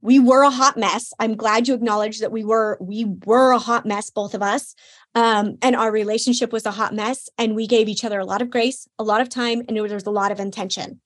[0.01, 1.13] we were a hot mess.
[1.19, 4.75] I'm glad you acknowledged that we were we were a hot mess both of us.
[5.19, 8.43] Um, and our relationship was a hot mess and we gave each other a lot
[8.43, 11.01] of grace, a lot of time and there was a lot of intention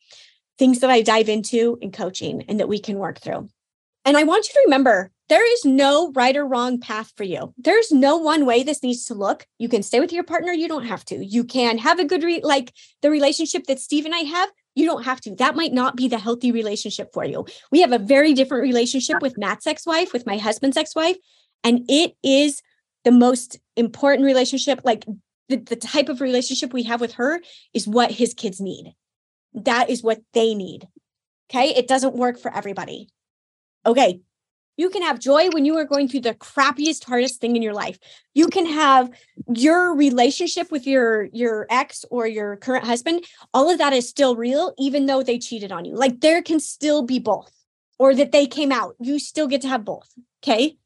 [0.58, 3.48] things that I dive into in coaching and that we can work through.
[4.04, 7.54] And I want you to remember there is no right or wrong path for you.
[7.56, 9.46] There's no one way this needs to look.
[9.58, 11.24] You can stay with your partner, you don't have to.
[11.24, 14.84] You can have a good re- like the relationship that Steve and I have, you
[14.84, 15.34] don't have to.
[15.36, 17.46] That might not be the healthy relationship for you.
[17.70, 21.16] We have a very different relationship with Matt's ex-wife, with my husband's ex-wife,
[21.64, 22.62] and it is
[23.04, 25.04] the most important relationship like
[25.48, 27.40] the, the type of relationship we have with her
[27.74, 28.94] is what his kids need
[29.54, 30.88] that is what they need.
[31.50, 31.70] Okay.
[31.70, 33.08] It doesn't work for everybody.
[33.84, 34.20] Okay.
[34.78, 37.74] You can have joy when you are going through the crappiest, hardest thing in your
[37.74, 37.98] life.
[38.34, 39.10] You can have
[39.54, 43.24] your relationship with your your ex or your current husband.
[43.52, 45.94] All of that is still real, even though they cheated on you.
[45.94, 47.52] Like there can still be both,
[47.98, 48.96] or that they came out.
[48.98, 50.10] You still get to have both.
[50.42, 50.78] Okay.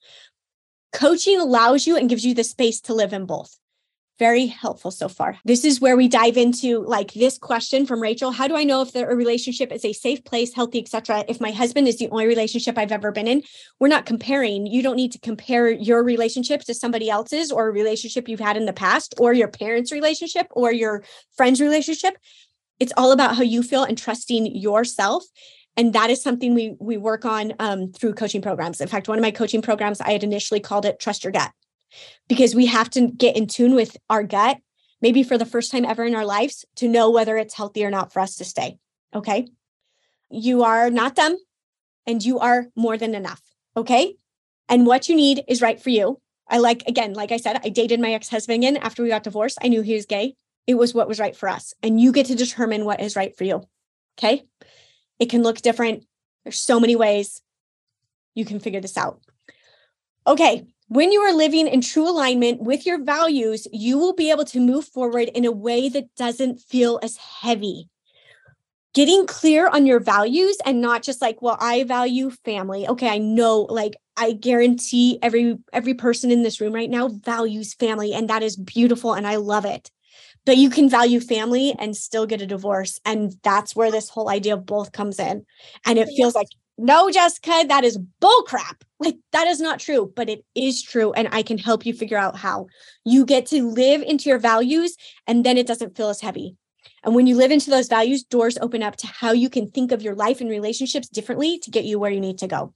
[0.96, 3.56] Coaching allows you and gives you the space to live in both
[4.18, 5.36] very helpful so far.
[5.44, 8.80] This is where we dive into like this question from Rachel, how do I know
[8.80, 11.24] if the relationship is a safe place, healthy, etc.
[11.28, 13.42] if my husband is the only relationship I've ever been in?
[13.78, 14.66] We're not comparing.
[14.66, 18.56] You don't need to compare your relationship to somebody else's or a relationship you've had
[18.56, 21.04] in the past or your parents' relationship or your
[21.36, 22.16] friend's relationship.
[22.80, 25.24] It's all about how you feel and trusting yourself
[25.76, 29.18] and that is something we we work on um, through coaching programs in fact one
[29.18, 31.52] of my coaching programs i had initially called it trust your gut
[32.28, 34.58] because we have to get in tune with our gut,
[35.00, 37.90] maybe for the first time ever in our lives, to know whether it's healthy or
[37.90, 38.78] not for us to stay.
[39.14, 39.48] Okay.
[40.30, 41.36] You are not them
[42.06, 43.42] and you are more than enough.
[43.76, 44.16] Okay.
[44.68, 46.20] And what you need is right for you.
[46.48, 49.24] I like, again, like I said, I dated my ex husband again after we got
[49.24, 49.58] divorced.
[49.62, 50.34] I knew he was gay.
[50.66, 51.74] It was what was right for us.
[51.82, 53.62] And you get to determine what is right for you.
[54.18, 54.44] Okay.
[55.18, 56.04] It can look different.
[56.44, 57.42] There's so many ways
[58.34, 59.20] you can figure this out.
[60.26, 60.66] Okay.
[60.88, 64.60] When you are living in true alignment with your values, you will be able to
[64.60, 67.88] move forward in a way that doesn't feel as heavy.
[68.94, 72.86] Getting clear on your values and not just like, well, I value family.
[72.86, 77.74] Okay, I know like I guarantee every every person in this room right now values
[77.74, 79.90] family and that is beautiful and I love it.
[80.46, 84.30] But you can value family and still get a divorce and that's where this whole
[84.30, 85.44] idea of both comes in.
[85.84, 88.82] And it feels like no, Jessica, that is bullcrap.
[89.00, 91.12] Like that is not true, but it is true.
[91.12, 92.66] And I can help you figure out how
[93.04, 94.94] you get to live into your values
[95.26, 96.56] and then it doesn't feel as heavy.
[97.02, 99.92] And when you live into those values, doors open up to how you can think
[99.92, 102.72] of your life and relationships differently to get you where you need to go.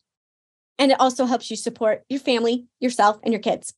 [0.78, 3.74] And it also helps you support your family, yourself, and your kids.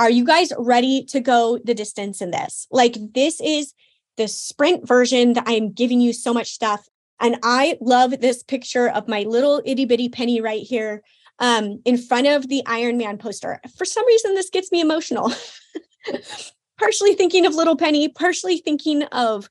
[0.00, 2.66] Are you guys ready to go the distance in this?
[2.70, 3.74] Like, this is
[4.16, 6.88] the sprint version that I'm giving you so much stuff.
[7.20, 11.02] And I love this picture of my little itty bitty penny right here
[11.38, 13.60] um, in front of the Iron Man poster.
[13.76, 15.30] For some reason, this gets me emotional.
[16.78, 19.50] partially thinking of little penny, partially thinking of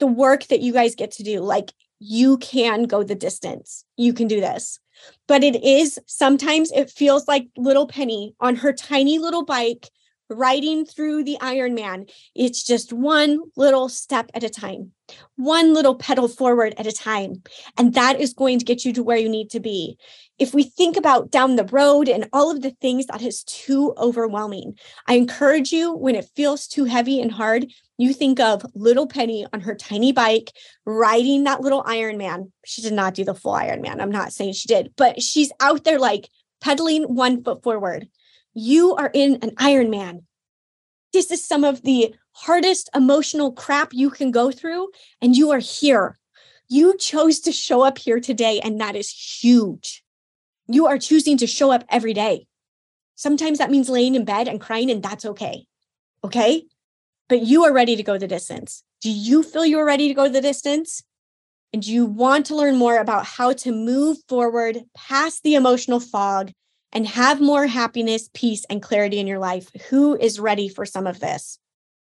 [0.00, 1.40] the work that you guys get to do.
[1.40, 4.80] Like you can go the distance, you can do this.
[5.26, 9.90] But it is sometimes it feels like little penny on her tiny little bike
[10.30, 12.06] riding through the Iron Man.
[12.34, 14.92] It's just one little step at a time,
[15.36, 17.42] one little pedal forward at a time.
[17.76, 19.98] And that is going to get you to where you need to be.
[20.38, 23.94] If we think about down the road and all of the things that is too
[23.96, 27.66] overwhelming, I encourage you when it feels too heavy and hard,
[27.98, 30.50] you think of little Penny on her tiny bike
[30.84, 32.50] riding that little Iron Man.
[32.64, 34.00] She did not do the full Iron Man.
[34.00, 36.28] I'm not saying she did, but she's out there like
[36.60, 38.08] pedaling one foot forward
[38.54, 40.22] you are in an Iron Man.
[41.12, 44.88] This is some of the hardest emotional crap you can go through,
[45.20, 46.18] and you are here.
[46.68, 50.02] You chose to show up here today, and that is huge.
[50.66, 52.46] You are choosing to show up every day.
[53.14, 55.66] Sometimes that means laying in bed and crying, and that's okay.
[56.24, 56.64] Okay.
[57.28, 58.82] But you are ready to go the distance.
[59.00, 61.02] Do you feel you are ready to go the distance?
[61.72, 66.00] And do you want to learn more about how to move forward past the emotional
[66.00, 66.52] fog
[66.94, 69.70] and have more happiness, peace, and clarity in your life?
[69.90, 71.58] Who is ready for some of this?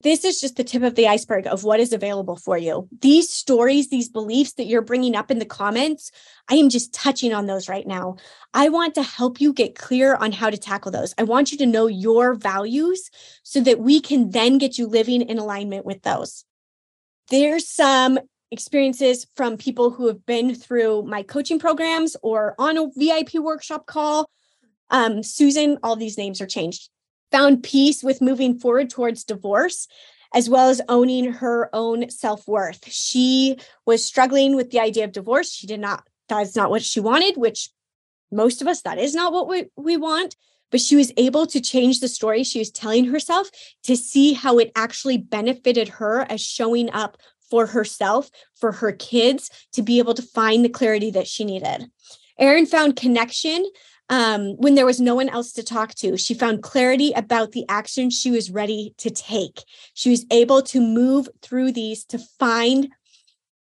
[0.03, 2.87] This is just the tip of the iceberg of what is available for you.
[3.01, 6.11] These stories, these beliefs that you're bringing up in the comments,
[6.47, 8.17] I am just touching on those right now.
[8.53, 11.15] I want to help you get clear on how to tackle those.
[11.17, 13.09] I want you to know your values
[13.41, 16.45] so that we can then get you living in alignment with those.
[17.31, 18.19] There's some
[18.51, 23.87] experiences from people who have been through my coaching programs or on a VIP workshop
[23.87, 24.29] call.
[24.89, 26.89] Um, Susan, all these names are changed
[27.31, 29.87] found peace with moving forward towards divorce
[30.33, 32.89] as well as owning her own self-worth.
[32.91, 35.51] She was struggling with the idea of divorce.
[35.51, 37.69] She did not that's not what she wanted, which
[38.31, 40.35] most of us that is not what we, we want,
[40.71, 43.49] but she was able to change the story she was telling herself
[43.83, 47.17] to see how it actually benefited her as showing up
[47.49, 51.91] for herself, for her kids to be able to find the clarity that she needed.
[52.39, 53.65] Erin found connection
[54.09, 56.17] um, when there was no one else to talk to.
[56.17, 59.63] She found clarity about the action she was ready to take.
[59.93, 62.89] She was able to move through these to find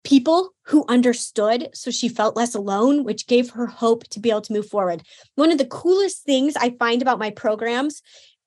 [0.05, 1.71] people who understood.
[1.73, 5.03] So she felt less alone, which gave her hope to be able to move forward.
[5.35, 8.03] One of the coolest things I find about my programs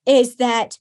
[0.05, 0.77] is that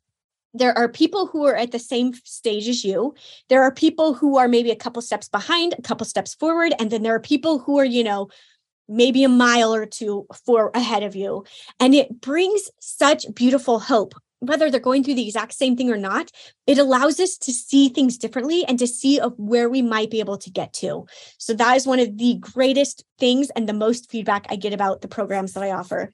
[0.53, 3.15] there are people who are at the same stage as you.
[3.49, 6.73] There are people who are maybe a couple steps behind, a couple steps forward.
[6.79, 8.29] And then there are people who are, you know,
[8.89, 11.45] maybe a mile or two for ahead of you
[11.81, 15.97] and it brings such beautiful hope whether they're going through the exact same thing or
[15.97, 16.31] not
[16.67, 20.21] it allows us to see things differently and to see of where we might be
[20.21, 21.07] able to get to.
[21.39, 25.01] So that is one of the greatest things and the most feedback i get about
[25.01, 26.13] the programs that i offer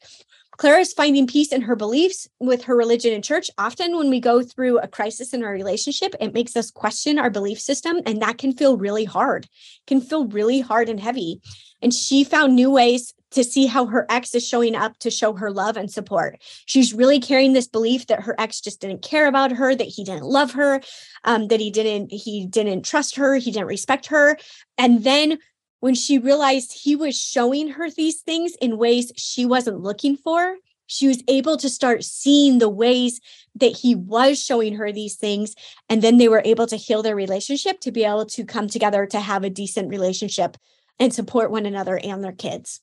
[0.59, 3.51] Claire is finding peace in her beliefs with her religion and church.
[3.59, 7.31] Often, when we go through a crisis in our relationship, it makes us question our
[7.31, 9.49] belief system, and that can feel really hard,
[9.87, 11.41] can feel really hard and heavy.
[11.81, 15.33] And she found new ways to see how her ex is showing up to show
[15.33, 16.41] her love and support.
[16.67, 20.05] She's really carrying this belief that her ex just didn't care about her, that he
[20.05, 20.81] didn't love her,
[21.25, 24.39] um, that he didn't he didn't trust her, he didn't respect her.
[24.79, 25.39] And then
[25.83, 30.55] when she realized he was showing her these things in ways she wasn't looking for,
[30.87, 33.21] she was able to start seeing the ways
[33.57, 35.57] that he was showing her these things.
[35.89, 39.07] And then they were able to heal their relationship to be able to come together
[39.07, 40.57] to have a decent relationship
[41.01, 42.81] and support one another and their kids.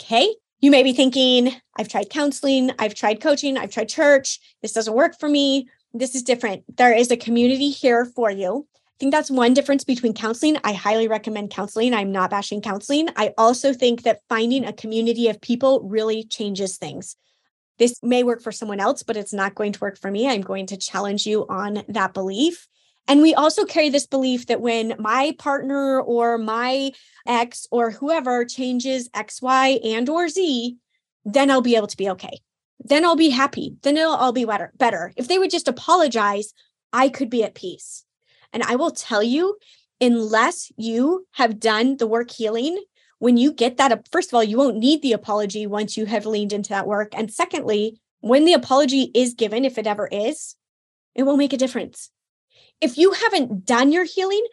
[0.00, 0.32] Okay.
[0.60, 4.38] You may be thinking, I've tried counseling, I've tried coaching, I've tried church.
[4.62, 5.68] This doesn't work for me.
[5.92, 6.76] This is different.
[6.76, 8.68] There is a community here for you
[8.98, 10.56] think that's one difference between counseling.
[10.64, 11.94] I highly recommend counseling.
[11.94, 13.08] I'm not bashing counseling.
[13.16, 17.16] I also think that finding a community of people really changes things.
[17.78, 20.28] This may work for someone else, but it's not going to work for me.
[20.28, 22.66] I'm going to challenge you on that belief.
[23.06, 26.90] And we also carry this belief that when my partner or my
[27.26, 30.76] ex or whoever changes X, Y, and or Z,
[31.24, 32.40] then I'll be able to be okay.
[32.80, 33.76] Then I'll be happy.
[33.82, 34.72] Then it'll all be better.
[34.76, 35.12] Better.
[35.16, 36.52] If they would just apologize,
[36.92, 38.04] I could be at peace.
[38.52, 39.56] And I will tell you,
[40.00, 42.82] unless you have done the work healing,
[43.18, 46.24] when you get that, first of all, you won't need the apology once you have
[46.24, 47.12] leaned into that work.
[47.14, 50.54] And secondly, when the apology is given, if it ever is,
[51.14, 52.10] it won't make a difference.
[52.80, 54.46] If you haven't done your healing,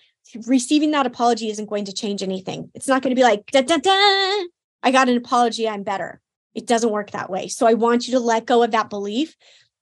[0.48, 2.72] receiving that apology isn't going to change anything.
[2.74, 4.46] It's not going to be like, da, da, da,
[4.82, 6.22] I got an apology, I'm better.
[6.56, 7.48] It doesn't work that way.
[7.50, 9.36] So I want you to let go of that belief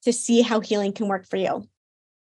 [0.03, 1.67] to see how healing can work for you.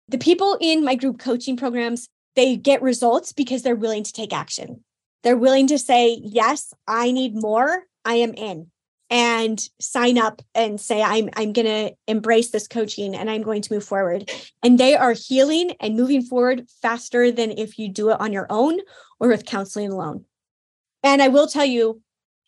[0.10, 4.34] The people in my group coaching programs, they get results because they're willing to take
[4.34, 4.84] action.
[5.24, 7.84] They're willing to say, Yes, I need more.
[8.04, 8.68] I am in
[9.10, 13.62] and sign up and say i'm i'm going to embrace this coaching and i'm going
[13.62, 14.32] to move forward
[14.64, 18.48] and they are healing and moving forward faster than if you do it on your
[18.50, 18.80] own
[19.20, 20.26] or with counseling alone
[21.04, 22.02] and i will tell you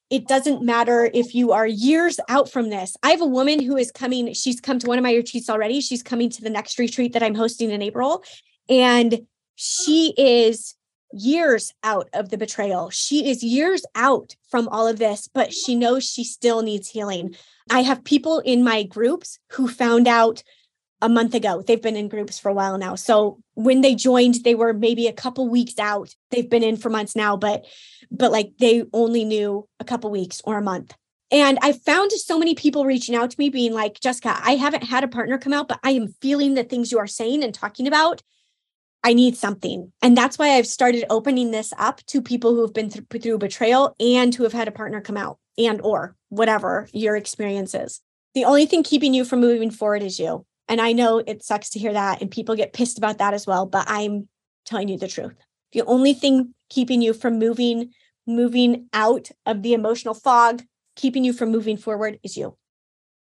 [0.10, 2.96] it doesn't matter if you are years out from this.
[3.04, 5.82] I have a woman who is coming, she's come to one of my retreats already.
[5.82, 8.24] She's coming to the next retreat that I'm hosting in April.
[8.70, 10.76] And she is
[11.14, 12.90] years out of the betrayal.
[12.90, 17.36] She is years out from all of this, but she knows she still needs healing.
[17.70, 20.44] I have people in my groups who found out
[21.02, 21.62] a month ago.
[21.62, 22.96] They've been in groups for a while now.
[22.96, 26.14] So when they joined, they were maybe a couple weeks out.
[26.32, 27.66] They've been in for months now, but
[28.10, 30.96] but like they only knew a couple weeks or a month.
[31.30, 34.84] And I found so many people reaching out to me being like, Jessica, I haven't
[34.84, 37.54] had a partner come out, but I am feeling the things you are saying and
[37.54, 38.22] talking about.
[39.04, 39.92] I need something.
[40.02, 43.38] And that's why I've started opening this up to people who have been th- through
[43.38, 48.02] betrayal and who have had a partner come out and or whatever your experience is.
[48.34, 50.46] The only thing keeping you from moving forward is you.
[50.70, 53.48] And I know it sucks to hear that and people get pissed about that as
[53.48, 54.28] well, but I'm
[54.66, 55.34] telling you the truth.
[55.72, 57.92] The only thing keeping you from moving
[58.28, 60.62] moving out of the emotional fog,
[60.96, 62.58] keeping you from moving forward is you.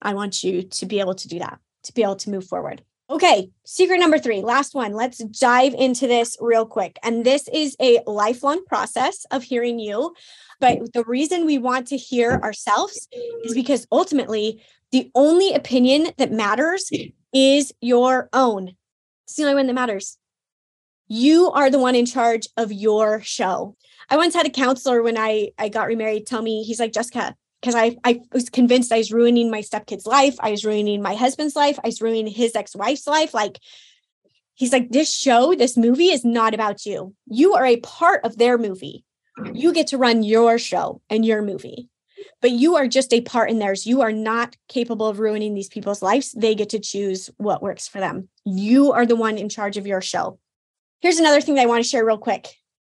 [0.03, 2.83] I want you to be able to do that, to be able to move forward.
[3.09, 4.93] Okay, secret number three, last one.
[4.93, 6.99] Let's dive into this real quick.
[7.05, 10.13] And this is a lifelong process of hearing you.
[10.59, 13.07] But the reason we want to hear ourselves
[13.45, 16.91] is because ultimately, the only opinion that matters
[17.37, 18.77] is your own.
[19.27, 20.17] It's the only one that matters.
[21.07, 23.77] You are the one in charge of your show.
[24.09, 27.35] I once had a counselor when I, I got remarried tell me, he's like, Jessica,
[27.61, 30.37] because I, I was convinced I was ruining my stepkid's life.
[30.41, 31.79] I was ruining my husband's life.
[31.85, 33.35] I was ruining his ex-wife's life.
[33.35, 33.59] Like
[34.55, 37.15] he's like, this show, this movie is not about you.
[37.27, 39.05] You are a part of their movie.
[39.53, 41.91] You get to run your show and your movie.
[42.41, 43.87] But you are just a part in theirs.
[43.87, 46.33] You are not capable of ruining these people's lives.
[46.33, 48.29] They get to choose what works for them.
[48.45, 50.39] You are the one in charge of your show.
[51.01, 52.49] Here's another thing that I want to share real quick.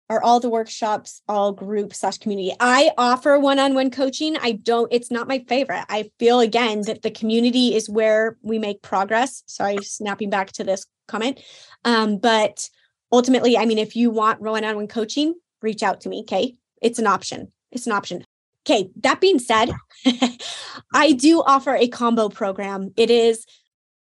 [0.09, 2.53] Are all the workshops all group slash community?
[2.59, 4.37] I offer one-on-one coaching.
[4.37, 5.85] I don't it's not my favorite.
[5.89, 9.45] I feel again that the community is where we make progress.
[9.47, 11.41] Sorry snapping back to this comment.
[11.85, 12.68] Um, but
[13.12, 16.57] ultimately i mean if you want one-on-one coaching reach out to me okay?
[16.81, 17.53] It's an option.
[17.70, 18.24] It's an option
[18.67, 19.71] okay that being said
[20.95, 22.93] i do offer a combo program.
[22.97, 23.47] It is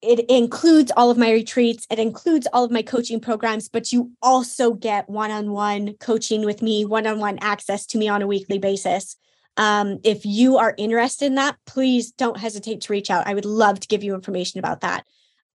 [0.03, 4.13] it includes all of my retreats it includes all of my coaching programs but you
[4.23, 9.17] also get one-on-one coaching with me one-on-one access to me on a weekly basis.
[9.57, 13.27] Um, if you are interested in that please don't hesitate to reach out.
[13.27, 15.07] I would love to give you information about that.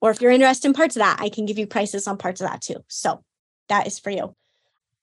[0.01, 2.41] Or if you're interested in parts of that i can give you prices on parts
[2.41, 2.85] of that too.
[2.89, 3.23] So
[3.69, 4.35] that is for you.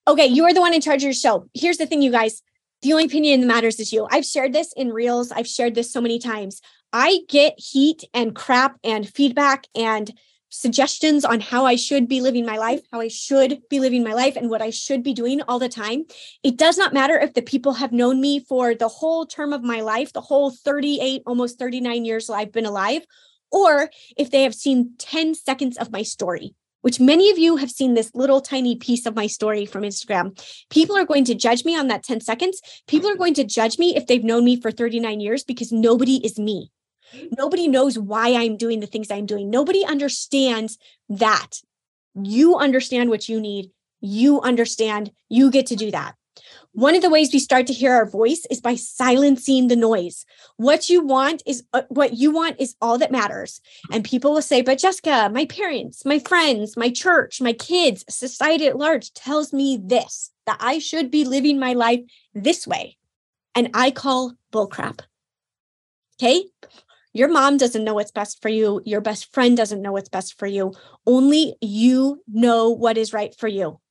[0.07, 1.47] Okay you are the one in charge of your show.
[1.53, 2.43] Here's the thing you guys
[2.81, 5.91] the only opinion that matters is you i've shared this in reels i've shared this
[5.91, 6.61] so many times
[6.93, 10.11] I get heat and crap and feedback and
[10.49, 14.13] suggestions on how I should be living my life, how I should be living my
[14.13, 16.03] life, and what I should be doing all the time.
[16.43, 19.63] It does not matter if the people have known me for the whole term of
[19.63, 23.05] my life, the whole 38, almost 39 years I've been alive,
[23.49, 26.53] or if they have seen 10 seconds of my story.
[26.81, 30.37] Which many of you have seen this little tiny piece of my story from Instagram.
[30.69, 32.59] People are going to judge me on that 10 seconds.
[32.87, 36.25] People are going to judge me if they've known me for 39 years because nobody
[36.25, 36.71] is me.
[37.37, 39.49] Nobody knows why I'm doing the things I'm doing.
[39.49, 40.77] Nobody understands
[41.09, 41.57] that.
[42.15, 43.71] You understand what you need.
[43.99, 45.11] You understand.
[45.29, 46.15] You get to do that.
[46.73, 50.25] One of the ways we start to hear our voice is by silencing the noise.
[50.55, 53.59] What you want is uh, what you want is all that matters.
[53.91, 58.67] And people will say, but Jessica, my parents, my friends, my church, my kids, society
[58.67, 62.01] at large tells me this that I should be living my life
[62.33, 62.97] this way.
[63.53, 65.01] And I call bullcrap.
[66.21, 66.45] Okay.
[67.11, 68.81] Your mom doesn't know what's best for you.
[68.85, 70.73] Your best friend doesn't know what's best for you.
[71.05, 73.81] Only you know what is right for you.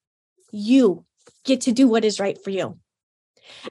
[0.50, 1.04] You
[1.44, 2.78] get to do what is right for you.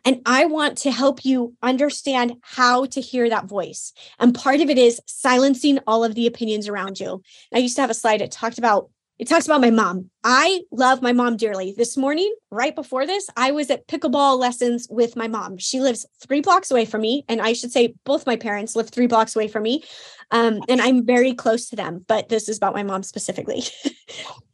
[0.04, 3.94] And I want to help you understand how to hear that voice.
[4.20, 7.22] And part of it is silencing all of the opinions around you.
[7.54, 8.90] I used to have a slide that talked about
[9.20, 10.10] it talks about my mom.
[10.24, 11.74] I love my mom dearly.
[11.76, 15.58] This morning, right before this, I was at pickleball lessons with my mom.
[15.58, 17.26] She lives three blocks away from me.
[17.28, 19.84] And I should say, both my parents live three blocks away from me.
[20.32, 23.64] Um, and I'm very close to them, but this is about my mom specifically.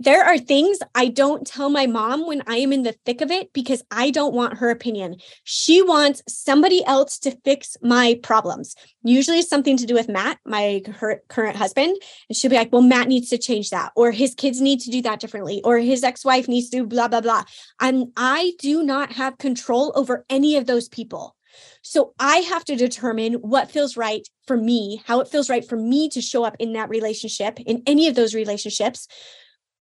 [0.00, 3.30] there are things I don't tell my mom when I am in the thick of
[3.30, 5.16] it because I don't want her opinion.
[5.42, 8.76] She wants somebody else to fix my problems.
[9.02, 10.82] Usually something to do with Matt, my
[11.28, 11.96] current husband.
[12.28, 14.90] And she'll be like, well, Matt needs to change that, or his kids need to
[14.90, 17.42] do that differently, or his ex wife needs to blah, blah, blah.
[17.80, 21.34] And I do not have control over any of those people.
[21.82, 25.76] So I have to determine what feels right for me, how it feels right for
[25.76, 29.08] me to show up in that relationship, in any of those relationships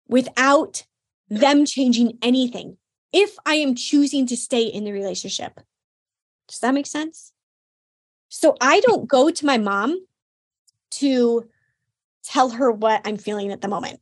[0.07, 0.85] without
[1.29, 2.77] them changing anything
[3.11, 5.59] if I am choosing to stay in the relationship.
[6.47, 7.31] Does that make sense?
[8.29, 10.05] So I don't go to my mom
[10.91, 11.47] to
[12.23, 13.99] tell her what I'm feeling at the moment.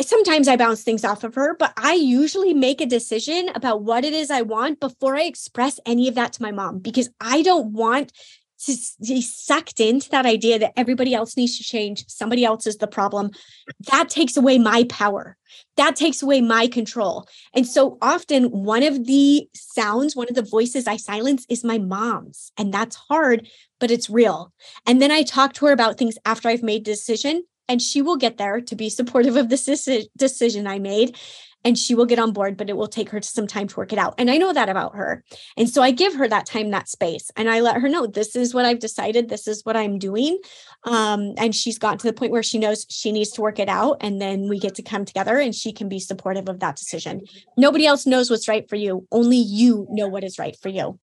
[0.00, 4.04] Sometimes I bounce things off of her, but I usually make a decision about what
[4.04, 7.42] it is I want before I express any of that to my mom because I
[7.42, 8.12] don't want
[9.00, 12.86] be sucked into that idea that everybody else needs to change, somebody else is the
[12.86, 13.30] problem,
[13.90, 15.36] that takes away my power.
[15.76, 17.26] That takes away my control.
[17.54, 21.78] And so often, one of the sounds, one of the voices I silence is my
[21.78, 22.52] mom's.
[22.58, 23.48] And that's hard,
[23.78, 24.52] but it's real.
[24.86, 27.44] And then I talk to her about things after I've made decision.
[27.68, 31.16] and she will get there to be supportive of the decision I made
[31.64, 33.92] and she will get on board, but it will take her some time to work
[33.92, 34.14] it out.
[34.18, 35.24] And I know that about her.
[35.56, 38.36] And so I give her that time, that space, and I let her know this
[38.36, 40.38] is what I've decided, this is what I'm doing.
[40.84, 43.68] Um, and she's gotten to the point where she knows she needs to work it
[43.68, 43.98] out.
[44.00, 47.22] And then we get to come together and she can be supportive of that decision.
[47.56, 50.98] Nobody else knows what's right for you, only you know what is right for you.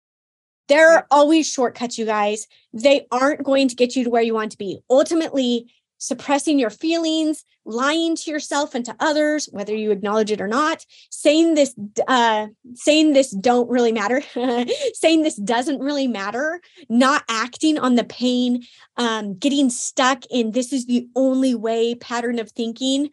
[0.69, 2.47] There are always shortcuts, you guys.
[2.73, 4.79] They aren't going to get you to where you want to be.
[4.89, 5.67] Ultimately,
[6.03, 10.85] suppressing your feelings, lying to yourself and to others, whether you acknowledge it or not,
[11.11, 11.77] saying this,
[12.09, 14.21] uh, saying this don't really matter,
[14.95, 18.65] saying this doesn't really matter, not acting on the pain,
[18.97, 23.11] um, getting stuck in this is the only way pattern of thinking,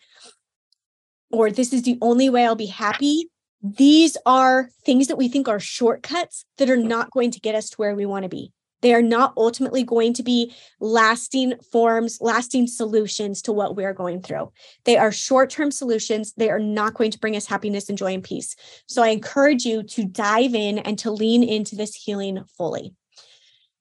[1.32, 3.30] or this is the only way I'll be happy.
[3.62, 7.70] These are things that we think are shortcuts that are not going to get us
[7.70, 8.52] to where we want to be.
[8.82, 14.22] They are not ultimately going to be lasting forms, lasting solutions to what we're going
[14.22, 14.52] through.
[14.86, 16.34] They are short term solutions.
[16.34, 18.56] They are not going to bring us happiness and joy and peace.
[18.88, 22.94] So I encourage you to dive in and to lean into this healing fully.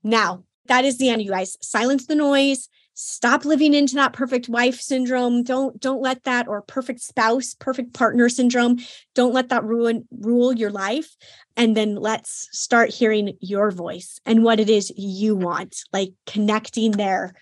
[0.02, 1.56] Now, that is the end, you guys.
[1.60, 2.68] Silence the noise,
[3.00, 5.44] stop living into that perfect wife syndrome.
[5.44, 8.78] Don't don't let that or perfect spouse perfect partner syndrome
[9.14, 11.16] don't let that ruin rule your life.
[11.56, 16.90] And then let's start hearing your voice and what it is you want like connecting
[16.90, 17.34] there.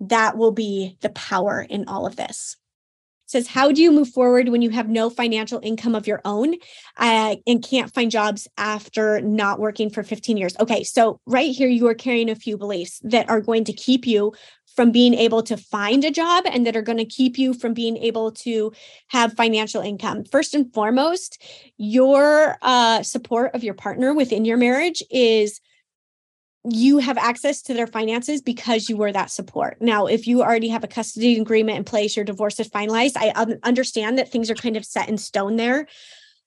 [0.00, 2.56] That will be the power in all of this.
[3.26, 6.54] Says how do you move forward when you have no financial income of your own
[6.96, 10.56] uh, and can't find jobs after not working for 15 years?
[10.58, 14.04] Okay so right here you are carrying a few beliefs that are going to keep
[14.04, 14.32] you
[14.76, 17.72] from being able to find a job and that are going to keep you from
[17.72, 18.72] being able to
[19.08, 20.22] have financial income.
[20.24, 21.42] First and foremost,
[21.78, 25.60] your uh, support of your partner within your marriage is
[26.68, 29.80] you have access to their finances because you were that support.
[29.80, 33.30] Now, if you already have a custody agreement in place, your divorce is finalized, I
[33.62, 35.86] understand that things are kind of set in stone there.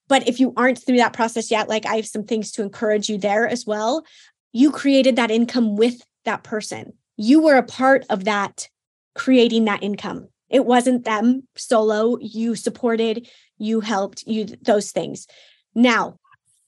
[0.08, 3.10] But if you aren't through that process yet, like I have some things to encourage
[3.10, 4.06] you there as well.
[4.52, 8.70] You created that income with that person you were a part of that
[9.14, 10.30] creating that income.
[10.50, 12.18] It wasn't them solo.
[12.22, 15.28] You supported, you helped, you those things.
[15.76, 16.18] Now,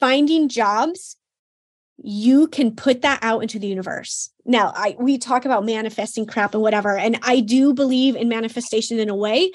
[0.01, 1.15] finding jobs,
[2.03, 4.29] you can put that out into the universe.
[4.43, 8.99] Now, I we talk about manifesting crap and whatever, and I do believe in manifestation
[8.99, 9.51] in a way,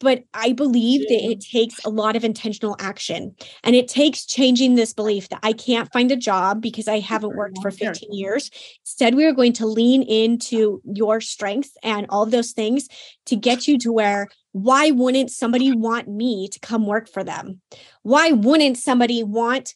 [0.00, 3.34] but I believe that it takes a lot of intentional action
[3.64, 7.36] and it takes changing this belief that I can't find a job because I haven't
[7.36, 8.50] worked for 15 years.
[8.84, 12.88] Instead, we are going to lean into your strengths and all those things
[13.26, 17.60] to get you to where why wouldn't somebody want me to come work for them?
[18.02, 19.74] Why wouldn't somebody want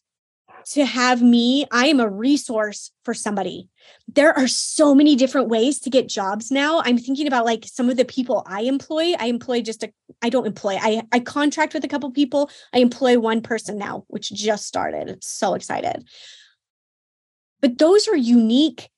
[0.66, 3.68] to have me, I am a resource for somebody.
[4.08, 6.82] There are so many different ways to get jobs now.
[6.84, 9.12] I'm thinking about like some of the people I employ.
[9.18, 9.92] I employ just a
[10.22, 10.78] I don't employ.
[10.80, 12.50] I I contract with a couple people.
[12.72, 15.08] I employ one person now, which just started.
[15.08, 16.04] It's so excited.
[17.60, 18.90] But those are unique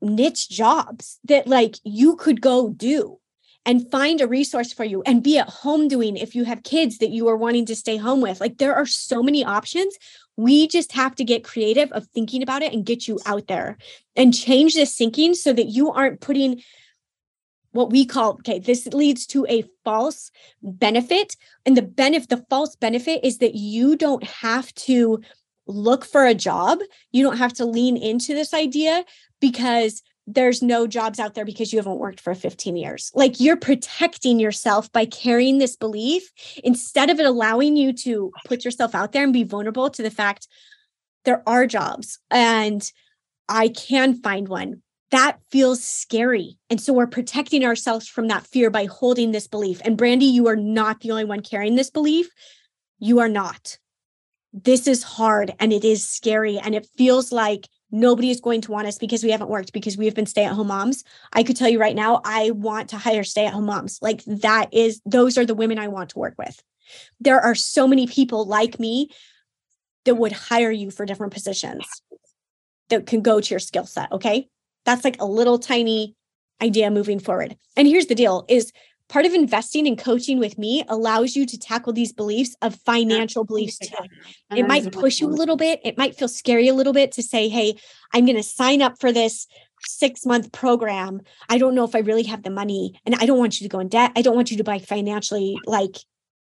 [0.00, 3.18] niche jobs that like you could go do
[3.64, 6.98] and find a resource for you and be at home doing if you have kids
[6.98, 8.40] that you are wanting to stay home with.
[8.40, 9.96] Like there are so many options.
[10.36, 13.76] We just have to get creative of thinking about it and get you out there
[14.16, 16.62] and change this thinking so that you aren't putting
[17.72, 20.30] what we call okay this leads to a false
[20.62, 21.36] benefit.
[21.66, 25.20] And the benefit the false benefit is that you don't have to
[25.66, 26.78] look for a job.
[27.12, 29.04] You don't have to lean into this idea
[29.40, 33.10] because there's no jobs out there because you haven't worked for 15 years.
[33.14, 36.30] Like you're protecting yourself by carrying this belief
[36.62, 40.10] instead of it allowing you to put yourself out there and be vulnerable to the
[40.10, 40.46] fact
[41.24, 42.92] there are jobs and
[43.48, 44.82] I can find one.
[45.10, 46.58] That feels scary.
[46.68, 49.80] And so we're protecting ourselves from that fear by holding this belief.
[49.82, 52.28] And Brandy, you are not the only one carrying this belief.
[52.98, 53.78] You are not.
[54.52, 58.72] This is hard and it is scary and it feels like nobody is going to
[58.72, 61.04] want us because we haven't worked because we have been stay at home moms.
[61.32, 63.98] I could tell you right now, I want to hire stay at home moms.
[64.02, 66.62] Like that is, those are the women I want to work with.
[67.20, 69.10] There are so many people like me
[70.04, 71.84] that would hire you for different positions
[72.88, 74.10] that can go to your skill set.
[74.12, 74.48] Okay.
[74.84, 76.14] That's like a little tiny
[76.62, 77.56] idea moving forward.
[77.76, 78.72] And here's the deal is
[79.08, 83.44] part of investing and coaching with me allows you to tackle these beliefs of financial
[83.44, 83.96] beliefs too.
[84.54, 85.80] It might push you a little bit.
[85.84, 87.74] It might feel scary a little bit to say, hey,
[88.12, 89.46] I'm going to sign up for this
[89.80, 91.20] six month program.
[91.48, 93.72] I don't know if I really have the money and I don't want you to
[93.72, 94.12] go in debt.
[94.16, 95.96] I don't want you to buy financially like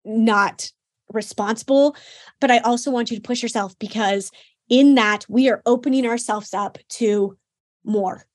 [0.03, 0.71] not
[1.13, 1.95] responsible,
[2.39, 4.31] but I also want you to push yourself because
[4.69, 7.37] in that we are opening ourselves up to
[7.83, 8.25] more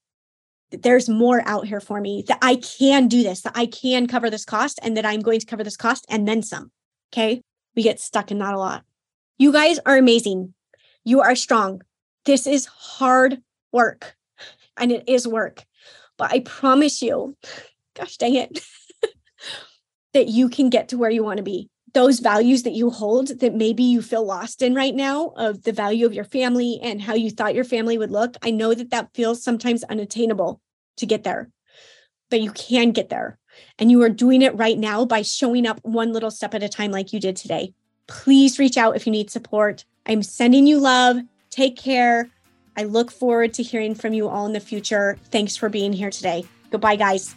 [0.83, 4.31] there's more out here for me, that I can do this, that I can cover
[4.31, 6.71] this cost, and that I'm going to cover this cost and then some.
[7.13, 7.43] Okay.
[7.77, 8.85] We get stuck in that a lot.
[9.39, 10.55] You guys are amazing.
[11.05, 11.83] You are strong.
[12.25, 14.17] This is hard work
[14.77, 15.65] and it is work.
[16.17, 17.37] But I promise you,
[17.95, 18.61] gosh dang it,
[20.15, 21.69] that you can get to where you want to be.
[21.93, 25.73] Those values that you hold that maybe you feel lost in right now of the
[25.73, 28.37] value of your family and how you thought your family would look.
[28.43, 30.61] I know that that feels sometimes unattainable
[30.97, 31.51] to get there,
[32.31, 33.39] but you can get there.
[33.79, 36.69] And you are doing it right now by showing up one little step at a
[36.69, 37.73] time, like you did today.
[38.07, 39.85] Please reach out if you need support.
[40.07, 41.19] I'm sending you love.
[41.51, 42.31] Take care.
[42.77, 45.17] I look forward to hearing from you all in the future.
[45.31, 46.45] Thanks for being here today.
[46.71, 47.35] Goodbye, guys.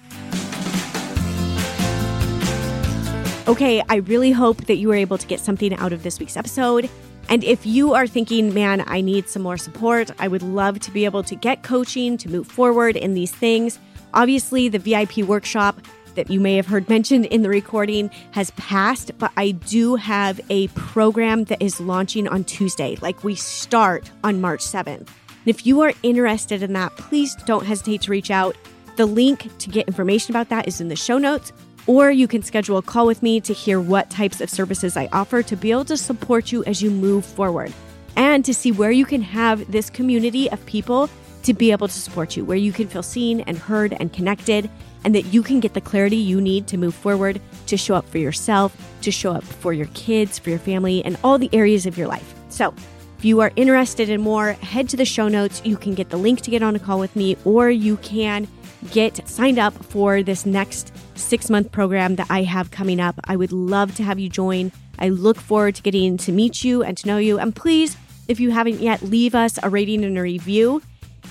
[3.48, 6.36] Okay, I really hope that you were able to get something out of this week's
[6.36, 6.90] episode.
[7.30, 10.92] And if you are thinking, man, I need some more support, I would love to
[10.92, 13.80] be able to get coaching to move forward in these things.
[14.14, 15.82] Obviously, the VIP workshop
[16.16, 20.40] that you may have heard mentioned in the recording has passed, but I do have
[20.50, 22.98] a program that is launching on Tuesday.
[23.02, 25.00] Like we start on March 7th.
[25.00, 25.08] And
[25.46, 28.56] if you are interested in that, please don't hesitate to reach out.
[28.96, 31.52] The link to get information about that is in the show notes,
[31.88, 35.10] or you can schedule a call with me to hear what types of services I
[35.12, 37.74] offer to be able to support you as you move forward
[38.16, 41.10] and to see where you can have this community of people
[41.44, 44.70] to be able to support you, where you can feel seen and heard and connected,
[45.06, 48.10] and that you can get the clarity you need to move forward, to show up
[48.10, 51.86] for yourself, to show up for your kids, for your family, and all the areas
[51.86, 52.34] of your life.
[52.50, 52.74] So,
[53.18, 55.62] if you are interested in more, head to the show notes.
[55.64, 58.48] You can get the link to get on a call with me, or you can
[58.92, 63.20] get signed up for this next six month program that I have coming up.
[63.24, 64.72] I would love to have you join.
[65.00, 67.40] I look forward to getting to meet you and to know you.
[67.40, 67.98] And please,
[68.28, 70.82] if you haven't yet, leave us a rating and a review.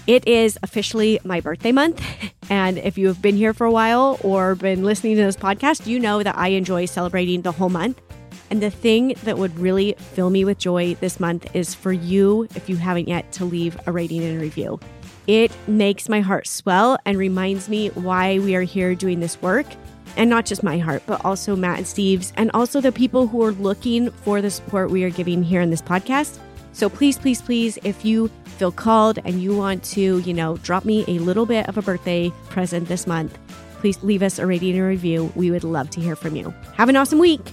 [0.07, 2.03] It is officially my birthday month.
[2.49, 5.85] And if you have been here for a while or been listening to this podcast,
[5.85, 8.01] you know that I enjoy celebrating the whole month.
[8.51, 12.47] And the thing that would really fill me with joy this month is for you,
[12.55, 14.79] if you haven't yet, to leave a rating and a review.
[15.27, 19.67] It makes my heart swell and reminds me why we are here doing this work.
[20.17, 23.43] And not just my heart, but also Matt and Steve's, and also the people who
[23.45, 26.39] are looking for the support we are giving here in this podcast.
[26.73, 30.85] So please, please, please, if you feel called and you want to, you know, drop
[30.85, 33.39] me a little bit of a birthday present this month,
[33.79, 35.31] please leave us a rating and review.
[35.35, 36.55] We would love to hear from you.
[36.77, 37.53] Have an awesome week.